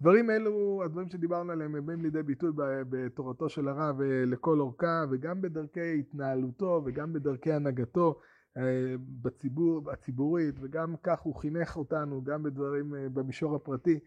דברים 0.00 0.30
אלו, 0.30 0.82
הדברים 0.84 1.08
שדיברנו 1.08 1.52
עליהם, 1.52 1.74
הם 1.74 1.86
באים 1.86 2.02
לידי 2.02 2.22
ביטוי 2.22 2.50
בתורתו 2.90 3.48
של 3.48 3.68
הרב 3.68 4.00
לכל 4.02 4.60
אורכה 4.60 5.04
וגם 5.10 5.40
בדרכי 5.40 5.98
התנהלותו 5.98 6.82
וגם 6.84 7.12
בדרכי 7.12 7.52
הנהגתו 7.52 8.20
בציבור, 9.22 9.90
הציבורית, 9.90 10.54
וגם 10.60 10.94
כך 11.02 11.20
הוא 11.20 11.34
חינך 11.34 11.76
אותנו, 11.76 12.24
גם 12.24 12.42
בדברים 12.42 12.94
במישור 13.12 13.56
הפרטי 13.56 13.98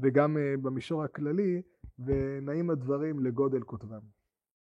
וגם 0.00 0.36
במישור 0.62 1.04
הכללי, 1.04 1.62
ונעים 1.98 2.70
הדברים 2.70 3.20
לגודל 3.20 3.62
כותבם. 3.62 4.17